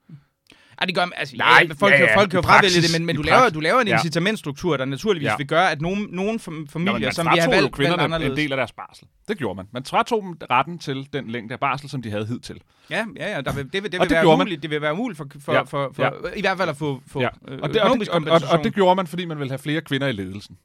Ja, 0.83 0.87
det 0.87 0.95
gør. 0.95 1.07
Altså, 1.17 1.37
Nej, 1.37 1.67
ja, 1.69 1.75
folk, 1.75 1.93
ja, 1.93 1.99
kan, 1.99 2.07
ja, 2.07 2.17
folk 2.17 2.31
kan 2.31 2.39
jo 2.39 2.43
fravælge 2.43 2.83
det, 2.83 2.93
men, 2.99 3.07
men 3.07 3.17
du, 3.17 3.23
laver, 3.23 3.49
du 3.49 3.61
laver 3.61 3.81
en 3.81 3.89
Ja. 3.89 3.95
incitamentstruktur, 3.97 4.77
der 4.77 4.85
naturligvis 4.85 5.27
Ja. 5.27 5.37
vil 5.37 5.47
gøre, 5.47 5.71
at 5.71 5.81
nogen, 5.81 6.07
nogen 6.11 6.41
fam- 6.41 6.67
familier, 6.73 6.99
Nå, 6.99 7.11
som 7.11 7.27
vi 7.35 7.39
har 7.41 7.49
valgt, 7.51 7.79
valgt 7.79 8.01
anderledes. 8.01 8.31
en 8.31 8.37
del 8.37 8.53
af 8.53 8.57
deres 8.57 8.73
barsel. 8.73 9.07
Det 9.29 9.39
gjorde 9.39 9.57
man. 9.57 9.67
Man 9.73 9.85
fratog 9.85 10.23
dem 10.23 10.37
retten 10.51 10.79
til 10.79 11.09
den 11.13 11.31
længde 11.31 11.53
af 11.55 11.61
barsel, 11.61 11.91
som 11.91 12.03
de 12.03 12.11
havde 12.11 12.27
hidtil. 12.27 12.61
Ja, 12.91 13.05
ja, 13.17 13.31
ja 13.35 13.41
der 13.41 13.53
vil, 13.53 13.65
det 13.73 13.83
vil, 13.83 13.93
det 13.93 14.01
vil 14.01 14.09
det 14.09 14.11
være 14.11 14.25
man. 14.25 14.33
umuligt. 14.35 14.63
Det 14.63 14.71
vil 14.71 14.83
være 14.83 14.93
umuligt 14.93 15.17
for, 15.17 15.27
for, 15.45 15.53
Ja, 15.53 15.63
for, 15.63 15.93
for 15.97 16.03
ja. 16.03 16.11
i 16.37 16.41
hvert 16.41 16.59
fald 16.59 16.69
at 16.71 16.77
få, 16.77 17.03
få 17.07 17.21
Ja. 17.21 17.29
Og, 17.29 17.51
det, 17.51 17.61
og, 17.83 17.99
det, 18.01 18.09
og, 18.09 18.23
og, 18.31 18.41
og 18.51 18.65
det 18.65 18.75
gjorde 18.75 18.97
man, 18.97 19.07
fordi 19.07 19.25
man 19.25 19.39
ville 19.39 19.51
have 19.51 19.59
flere 19.59 19.81
kvinder 19.81 20.07
i 20.07 20.13
ledelsen. 20.13 20.57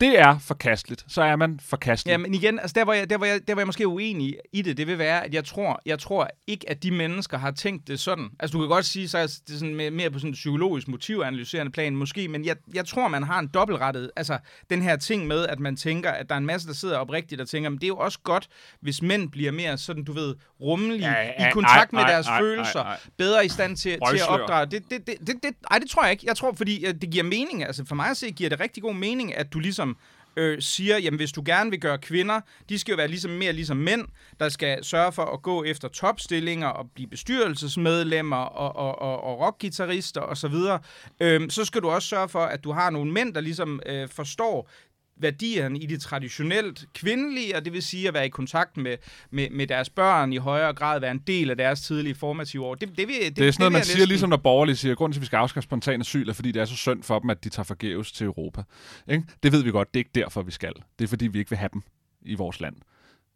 Det 0.00 0.18
er 0.18 0.38
forkasteligt. 0.38 1.04
Så 1.08 1.22
er 1.22 1.36
man 1.36 1.60
forkastelig. 1.62 2.10
Ja, 2.10 2.16
men 2.16 2.34
igen, 2.34 2.58
altså 2.58 2.74
der 2.74 2.84
hvor, 2.84 2.92
jeg, 2.92 3.10
der, 3.10 3.16
hvor 3.16 3.26
jeg, 3.26 3.48
der 3.48 3.54
hvor 3.54 3.60
jeg 3.60 3.66
måske 3.66 3.82
er 3.82 3.86
uenig 3.86 4.36
i 4.52 4.62
det, 4.62 4.76
det 4.76 4.86
vil 4.86 4.98
være, 4.98 5.24
at 5.24 5.34
jeg 5.34 5.44
tror, 5.44 5.82
jeg 5.86 5.98
tror 5.98 6.28
ikke, 6.46 6.70
at 6.70 6.82
de 6.82 6.90
mennesker 6.90 7.38
har 7.38 7.50
tænkt 7.50 7.88
det 7.88 8.00
sådan. 8.00 8.28
Altså 8.40 8.52
du 8.52 8.60
kan 8.62 8.68
godt 8.68 8.86
sige, 8.86 9.08
så 9.08 9.18
er 9.18 9.22
det 9.22 9.58
sådan 9.58 9.74
mere, 9.74 9.90
mere 9.90 10.10
på 10.10 10.18
sådan 10.18 10.30
en 10.30 10.34
psykologisk 10.34 10.88
motivanalyserende 10.88 11.72
plan 11.72 11.96
måske, 11.96 12.28
men 12.28 12.44
jeg, 12.44 12.56
jeg 12.74 12.86
tror, 12.86 13.08
man 13.08 13.22
har 13.22 13.38
en 13.38 13.46
dobbeltrettet, 13.54 14.10
altså 14.16 14.38
den 14.70 14.82
her 14.82 14.96
ting 14.96 15.26
med, 15.26 15.46
at 15.46 15.60
man 15.60 15.76
tænker, 15.76 16.10
at 16.10 16.28
der 16.28 16.34
er 16.34 16.38
en 16.38 16.46
masse, 16.46 16.68
der 16.68 16.74
sidder 16.74 16.98
oprigtigt 16.98 17.40
og 17.40 17.48
tænker, 17.48 17.70
men 17.70 17.78
det 17.78 17.84
er 17.84 17.88
jo 17.88 17.96
også 17.96 18.18
godt, 18.22 18.48
hvis 18.80 19.02
mænd 19.02 19.30
bliver 19.30 19.52
mere 19.52 19.78
sådan, 19.78 20.04
du 20.04 20.12
ved, 20.12 20.34
rummelige, 20.60 21.10
Ja, 21.10 21.22
ja, 21.22 21.48
i 21.48 21.50
kontakt 21.52 21.92
ej, 21.92 21.96
med 21.96 22.00
ej, 22.00 22.10
deres 22.10 22.26
ej, 22.26 22.40
følelser, 22.40 22.80
ej, 22.80 22.90
ej. 22.92 22.98
bedre 23.16 23.44
i 23.44 23.48
stand 23.48 23.76
til, 23.76 23.98
til 24.10 24.16
at 24.16 24.28
opdrage. 24.28 24.66
Det, 24.66 24.82
det, 24.90 25.06
det, 25.06 25.16
det, 25.20 25.34
det, 25.42 25.50
ej, 25.70 25.78
det 25.78 25.90
tror 25.90 26.02
jeg 26.02 26.12
ikke. 26.12 26.24
Jeg 26.26 26.36
tror, 26.36 26.52
fordi 26.52 26.92
det 26.92 27.10
giver 27.10 27.24
mening, 27.24 27.64
altså 27.64 27.84
for 27.84 27.94
mig 27.94 28.10
at 28.10 28.16
se, 28.16 28.30
giver 28.30 28.50
det 28.50 28.60
rigtig 28.60 28.82
god 28.82 28.94
mening, 28.94 29.36
at 29.36 29.52
du 29.52 29.58
ligesom 29.58 29.83
Ligesom, 29.84 29.96
øh, 30.36 30.62
siger, 30.62 30.98
jamen 30.98 31.18
hvis 31.18 31.32
du 31.32 31.42
gerne 31.46 31.70
vil 31.70 31.80
gøre 31.80 31.98
kvinder, 31.98 32.40
de 32.68 32.78
skal 32.78 32.92
jo 32.92 32.96
være 32.96 33.08
ligesom 33.08 33.30
mere 33.30 33.52
ligesom 33.52 33.76
mænd, 33.76 34.04
der 34.40 34.48
skal 34.48 34.84
sørge 34.84 35.12
for 35.12 35.24
at 35.24 35.42
gå 35.42 35.64
efter 35.64 35.88
topstillinger 35.88 36.68
og 36.68 36.90
blive 36.94 37.08
bestyrelsesmedlemmer 37.08 38.36
og, 38.36 38.76
og, 38.76 39.02
og, 39.02 39.24
og 39.24 39.40
rockgitarrister 39.40 40.20
osv., 40.20 40.36
så, 40.36 40.48
videre. 40.48 40.78
Øhm, 41.20 41.50
så 41.50 41.64
skal 41.64 41.82
du 41.82 41.90
også 41.90 42.08
sørge 42.08 42.28
for, 42.28 42.40
at 42.40 42.64
du 42.64 42.72
har 42.72 42.90
nogle 42.90 43.12
mænd, 43.12 43.34
der 43.34 43.40
ligesom 43.40 43.80
øh, 43.86 44.08
forstår 44.08 44.70
værdierne 45.16 45.78
i 45.78 45.86
det 45.86 46.00
traditionelt 46.00 46.84
kvindelige, 46.94 47.56
og 47.56 47.64
det 47.64 47.72
vil 47.72 47.82
sige 47.82 48.08
at 48.08 48.14
være 48.14 48.26
i 48.26 48.28
kontakt 48.28 48.76
med, 48.76 48.96
med, 49.30 49.50
med 49.50 49.66
deres 49.66 49.90
børn 49.90 50.32
i 50.32 50.36
højere 50.36 50.72
grad, 50.74 51.00
være 51.00 51.10
en 51.10 51.22
del 51.26 51.50
af 51.50 51.56
deres 51.56 51.80
tidlige 51.82 52.14
formative 52.14 52.64
år. 52.64 52.74
Det, 52.74 52.88
det, 52.88 53.08
vil, 53.08 53.14
det, 53.20 53.36
Det 53.36 53.46
er 53.48 53.50
sådan 53.50 53.62
noget, 53.62 53.72
man 53.72 53.84
siger, 53.84 53.94
næsten- 53.96 54.08
ligesom 54.08 54.28
når 54.30 54.36
borgerlige 54.36 54.76
siger, 54.76 54.92
at 54.92 54.98
grunden 54.98 55.12
til, 55.12 55.18
at 55.18 55.22
vi 55.22 55.26
skal 55.26 55.36
afskaffe 55.36 55.64
spontan 55.64 56.00
asyl, 56.00 56.28
er, 56.28 56.32
fordi 56.32 56.52
det 56.52 56.60
er 56.60 56.64
så 56.64 56.76
synd 56.76 57.02
for 57.02 57.18
dem, 57.18 57.30
at 57.30 57.44
de 57.44 57.48
tager 57.48 57.64
forgæves 57.64 58.12
til 58.12 58.24
Europa. 58.24 58.62
Ikke? 59.10 59.24
Det 59.42 59.52
ved 59.52 59.62
vi 59.62 59.70
godt, 59.70 59.94
det 59.94 60.00
er 60.00 60.04
ikke 60.04 60.10
derfor, 60.14 60.42
vi 60.42 60.50
skal. 60.50 60.72
Det 60.98 61.04
er, 61.04 61.08
fordi 61.08 61.26
vi 61.26 61.38
ikke 61.38 61.50
vil 61.50 61.58
have 61.58 61.70
dem 61.72 61.82
i 62.22 62.34
vores 62.34 62.60
land. 62.60 62.76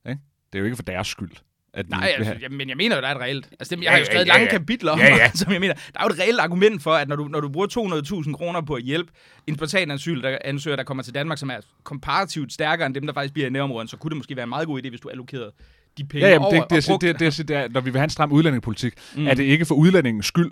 Ikke? 0.08 0.20
Det 0.52 0.58
er 0.58 0.60
jo 0.60 0.64
ikke 0.64 0.76
for 0.76 0.82
deres 0.82 1.06
skyld, 1.08 1.30
at 1.78 1.88
Nej, 1.90 2.12
altså, 2.16 2.32
have... 2.32 2.42
jeg, 2.42 2.50
men 2.50 2.68
jeg 2.68 2.76
mener 2.76 2.96
jo, 2.96 3.02
der 3.02 3.08
er 3.08 3.14
et 3.14 3.20
reelt... 3.20 3.48
Altså, 3.60 3.74
det, 3.76 3.82
jeg 3.82 3.84
Ja, 3.84 3.90
har 3.90 3.98
jo 3.98 4.04
skrevet 4.04 4.26
ja, 4.26 4.32
lange 4.32 4.44
ja. 4.44 4.50
kapitler 4.50 4.92
om, 4.92 4.98
Ja, 4.98 5.16
ja. 5.16 5.30
som 5.34 5.52
jeg 5.52 5.60
mener, 5.60 5.74
der 5.74 6.00
er 6.00 6.04
jo 6.04 6.08
et 6.10 6.18
reelt 6.20 6.40
argument 6.40 6.82
for, 6.82 6.92
at 6.94 7.08
når 7.08 7.16
du, 7.16 7.24
når 7.28 7.40
du 7.40 7.48
bruger 7.48 7.66
200.000 8.26 8.32
kroner 8.32 8.60
på 8.60 8.74
at 8.74 8.82
hjælpe 8.82 9.12
en 9.46 9.54
spontan 9.56 9.90
asyl, 9.90 10.22
der 10.22 10.38
ansøger, 10.44 10.76
der 10.76 10.82
kommer 10.84 11.02
til 11.02 11.14
Danmark, 11.14 11.38
som 11.38 11.50
er 11.50 11.56
komparativt 11.84 12.52
stærkere 12.52 12.86
end 12.86 12.94
dem, 12.94 13.06
der 13.06 13.12
faktisk 13.14 13.34
bliver 13.34 13.46
i 13.46 13.50
nærområdet, 13.50 13.90
så 13.90 13.96
kunne 13.96 14.08
det 14.10 14.16
måske 14.16 14.36
være 14.36 14.42
en 14.42 14.48
meget 14.48 14.66
god 14.66 14.82
idé, 14.84 14.88
hvis 14.88 15.00
du 15.00 15.08
allokerede 15.08 15.52
de 15.98 16.04
penge 16.04 16.26
Ja, 16.26 16.32
jamen, 16.32 16.46
over 16.46 16.54
det, 16.54 16.70
det, 16.70 16.90
og 16.90 17.00
det, 17.00 17.16
brugte- 17.18 17.24
det, 17.24 17.36
det, 17.38 17.48
det, 17.48 17.56
er, 17.56 17.68
når 17.68 17.80
vi 17.80 17.90
vil 17.90 17.98
have 17.98 18.04
en 18.04 18.10
stram 18.10 18.32
udlændingepolitik, 18.32 18.92
mm. 19.16 19.26
er 19.26 19.34
det 19.34 19.42
ikke 19.44 19.64
for 19.64 19.74
udlændingens 19.74 20.26
skyld, 20.26 20.50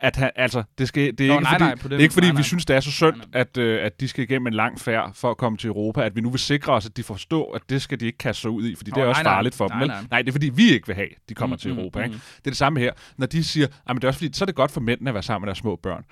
at 0.00 0.16
han, 0.16 0.30
altså, 0.36 0.62
det, 0.78 0.88
skal, 0.88 1.18
det 1.18 1.26
er 1.26 1.28
Nå, 1.28 1.34
ikke 1.34 1.42
nej, 1.44 1.50
fordi, 1.52 1.64
nej, 1.64 1.74
det 1.74 1.92
er 1.92 1.98
ikke 1.98 2.14
fordi 2.14 2.26
nej, 2.26 2.32
vi 2.32 2.36
nej. 2.36 2.42
synes, 2.42 2.64
det 2.66 2.76
er 2.76 2.80
så 2.80 2.90
synd, 2.90 3.16
Nej, 3.16 3.24
at, 3.32 3.56
øh, 3.56 3.84
at 3.84 4.00
de 4.00 4.08
skal 4.08 4.24
igennem 4.24 4.46
en 4.46 4.54
lang 4.54 4.80
færd 4.80 5.14
for 5.14 5.30
at 5.30 5.36
komme 5.36 5.58
til 5.58 5.68
Europa, 5.68 6.02
at 6.02 6.16
vi 6.16 6.20
nu 6.20 6.30
vil 6.30 6.40
sikre 6.40 6.72
os, 6.72 6.86
at 6.86 6.96
de 6.96 7.02
forstår, 7.02 7.54
at 7.54 7.62
det 7.68 7.82
skal 7.82 8.00
de 8.00 8.06
ikke 8.06 8.18
kaste 8.18 8.42
sig 8.42 8.50
ud 8.50 8.64
i, 8.66 8.74
fordi 8.74 8.90
det 8.90 8.96
Nå, 8.96 9.02
er 9.04 9.06
også 9.08 9.22
nej, 9.22 9.30
nej. 9.30 9.36
farligt 9.36 9.54
for 9.54 9.68
dem. 9.68 9.76
Nej, 9.76 9.86
nej. 9.86 10.04
nej, 10.10 10.22
det 10.22 10.28
er 10.28 10.32
fordi, 10.32 10.48
vi 10.48 10.72
ikke 10.72 10.86
vil 10.86 10.96
have, 10.96 11.08
de 11.28 11.34
kommer 11.34 11.56
Mm, 11.56 11.60
til 11.60 11.72
mm, 11.72 11.78
Europa. 11.78 11.98
mm. 11.98 12.04
Ikke? 12.04 12.14
Det 12.36 12.46
er 12.46 12.50
det 12.50 12.56
samme 12.56 12.80
her. 12.80 12.92
Når 13.16 13.26
de 13.26 13.44
siger, 13.44 13.66
at 13.86 13.96
det 13.96 14.04
er 14.04 14.08
også 14.08 14.18
fordi, 14.18 14.36
så 14.36 14.44
er 14.44 14.46
det 14.46 14.54
godt 14.54 14.70
for 14.70 14.80
mændene 14.80 15.10
at 15.10 15.14
være 15.14 15.22
sammen 15.22 15.46
med 15.46 15.46
deres 15.46 15.58
små 15.58 15.76
børn. 15.82 16.04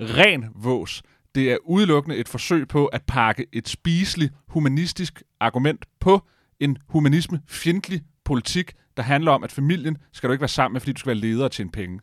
Ren 0.00 0.44
vås. 0.54 1.02
Det 1.34 1.52
er 1.52 1.56
udelukkende 1.64 2.16
et 2.16 2.28
forsøg 2.28 2.68
på 2.68 2.86
at 2.86 3.02
pakke 3.08 3.46
et 3.52 3.68
spiseligt, 3.68 4.32
humanistisk 4.48 5.22
argument 5.40 5.84
på 6.00 6.22
en 6.60 6.78
humanisme 6.88 7.40
fjendtlig 7.48 8.00
politik, 8.24 8.72
der 8.96 9.02
handler 9.02 9.32
om, 9.32 9.44
at 9.44 9.52
familien 9.52 9.96
skal 10.12 10.28
du 10.28 10.32
ikke 10.32 10.40
være 10.42 10.48
sammen 10.48 10.72
med, 10.74 10.80
fordi 10.80 10.92
du 10.92 10.98
skal 10.98 11.10
være 11.10 11.18
leder 11.18 11.44
og 11.44 11.50
tjene 11.50 11.70
penge. 11.70 12.00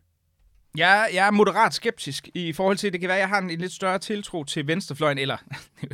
Jeg, 0.79 1.09
jeg 1.13 1.27
er 1.27 1.31
moderat 1.31 1.73
skeptisk 1.73 2.29
i 2.33 2.53
forhold 2.53 2.77
til, 2.77 2.93
det 2.93 2.99
kan 2.99 3.07
være, 3.07 3.17
at 3.17 3.21
jeg 3.21 3.29
har 3.29 3.39
en, 3.39 3.49
en 3.49 3.59
lidt 3.59 3.71
større 3.71 3.99
tiltro 3.99 4.43
til 4.43 4.67
venstrefløjen, 4.67 5.17
eller 5.17 5.37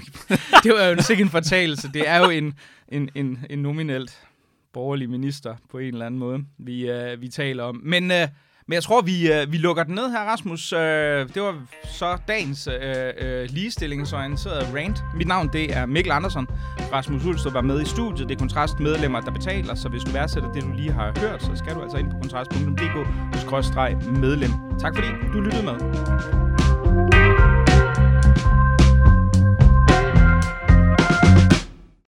det 0.64 0.74
var 0.74 0.86
jo 0.86 0.98
ikke 1.12 1.24
en 1.24 1.30
fortalelse, 1.30 1.90
det 1.94 2.08
er 2.08 2.18
jo 2.18 2.30
en, 2.30 2.54
en, 2.88 3.10
en, 3.16 3.46
en 3.50 3.60
nominelt 3.60 4.22
borgerlig 4.74 5.10
minister 5.10 5.56
på 5.70 5.78
en 5.78 5.94
eller 5.94 6.06
anden 6.06 6.20
måde, 6.20 6.46
vi, 6.58 6.92
uh, 6.92 7.22
vi 7.22 7.28
taler 7.28 7.64
om. 7.64 7.82
Men, 7.84 8.12
uh, 8.12 8.18
men 8.68 8.74
jeg 8.74 8.84
tror, 8.84 9.02
vi, 9.02 9.32
øh, 9.32 9.52
vi 9.52 9.58
lukker 9.58 9.84
den 9.84 9.96
ned 9.96 10.12
her, 10.12 10.20
Rasmus. 10.20 10.74
Øh, 10.74 10.80
det 11.34 11.42
var 11.42 11.56
så 11.84 12.18
dagens 12.28 12.68
øh, 12.68 12.74
øh, 13.18 13.50
ligestillingsorienterede 13.50 14.80
rant. 14.80 15.04
Mit 15.18 15.28
navn, 15.28 15.50
det 15.54 15.78
er 15.78 15.86
Mikkel 15.86 16.12
Andersen. 16.12 16.48
Rasmus 16.94 17.26
Ulstrup 17.26 17.54
var 17.54 17.62
med 17.62 17.82
i 17.82 17.86
studiet. 17.86 18.30
Det 18.30 18.36
er 18.36 18.40
Kontrast 18.40 18.80
medlemmer, 18.80 19.22
der 19.22 19.32
betaler, 19.32 19.76
så 19.76 19.90
hvis 19.90 20.04
du 20.04 20.12
værdsætter 20.12 20.52
det, 20.52 20.64
du 20.64 20.72
lige 20.76 20.92
har 20.92 21.14
hørt, 21.20 21.42
så 21.42 21.52
skal 21.56 21.76
du 21.76 21.82
altså 21.82 21.98
ind 21.98 22.12
på 22.12 22.18
kontrast.dk-medlem. 22.22 24.52
Tak 24.80 24.96
fordi 24.96 25.08
du 25.34 25.42
lyttede 25.42 25.64
med. 25.64 25.76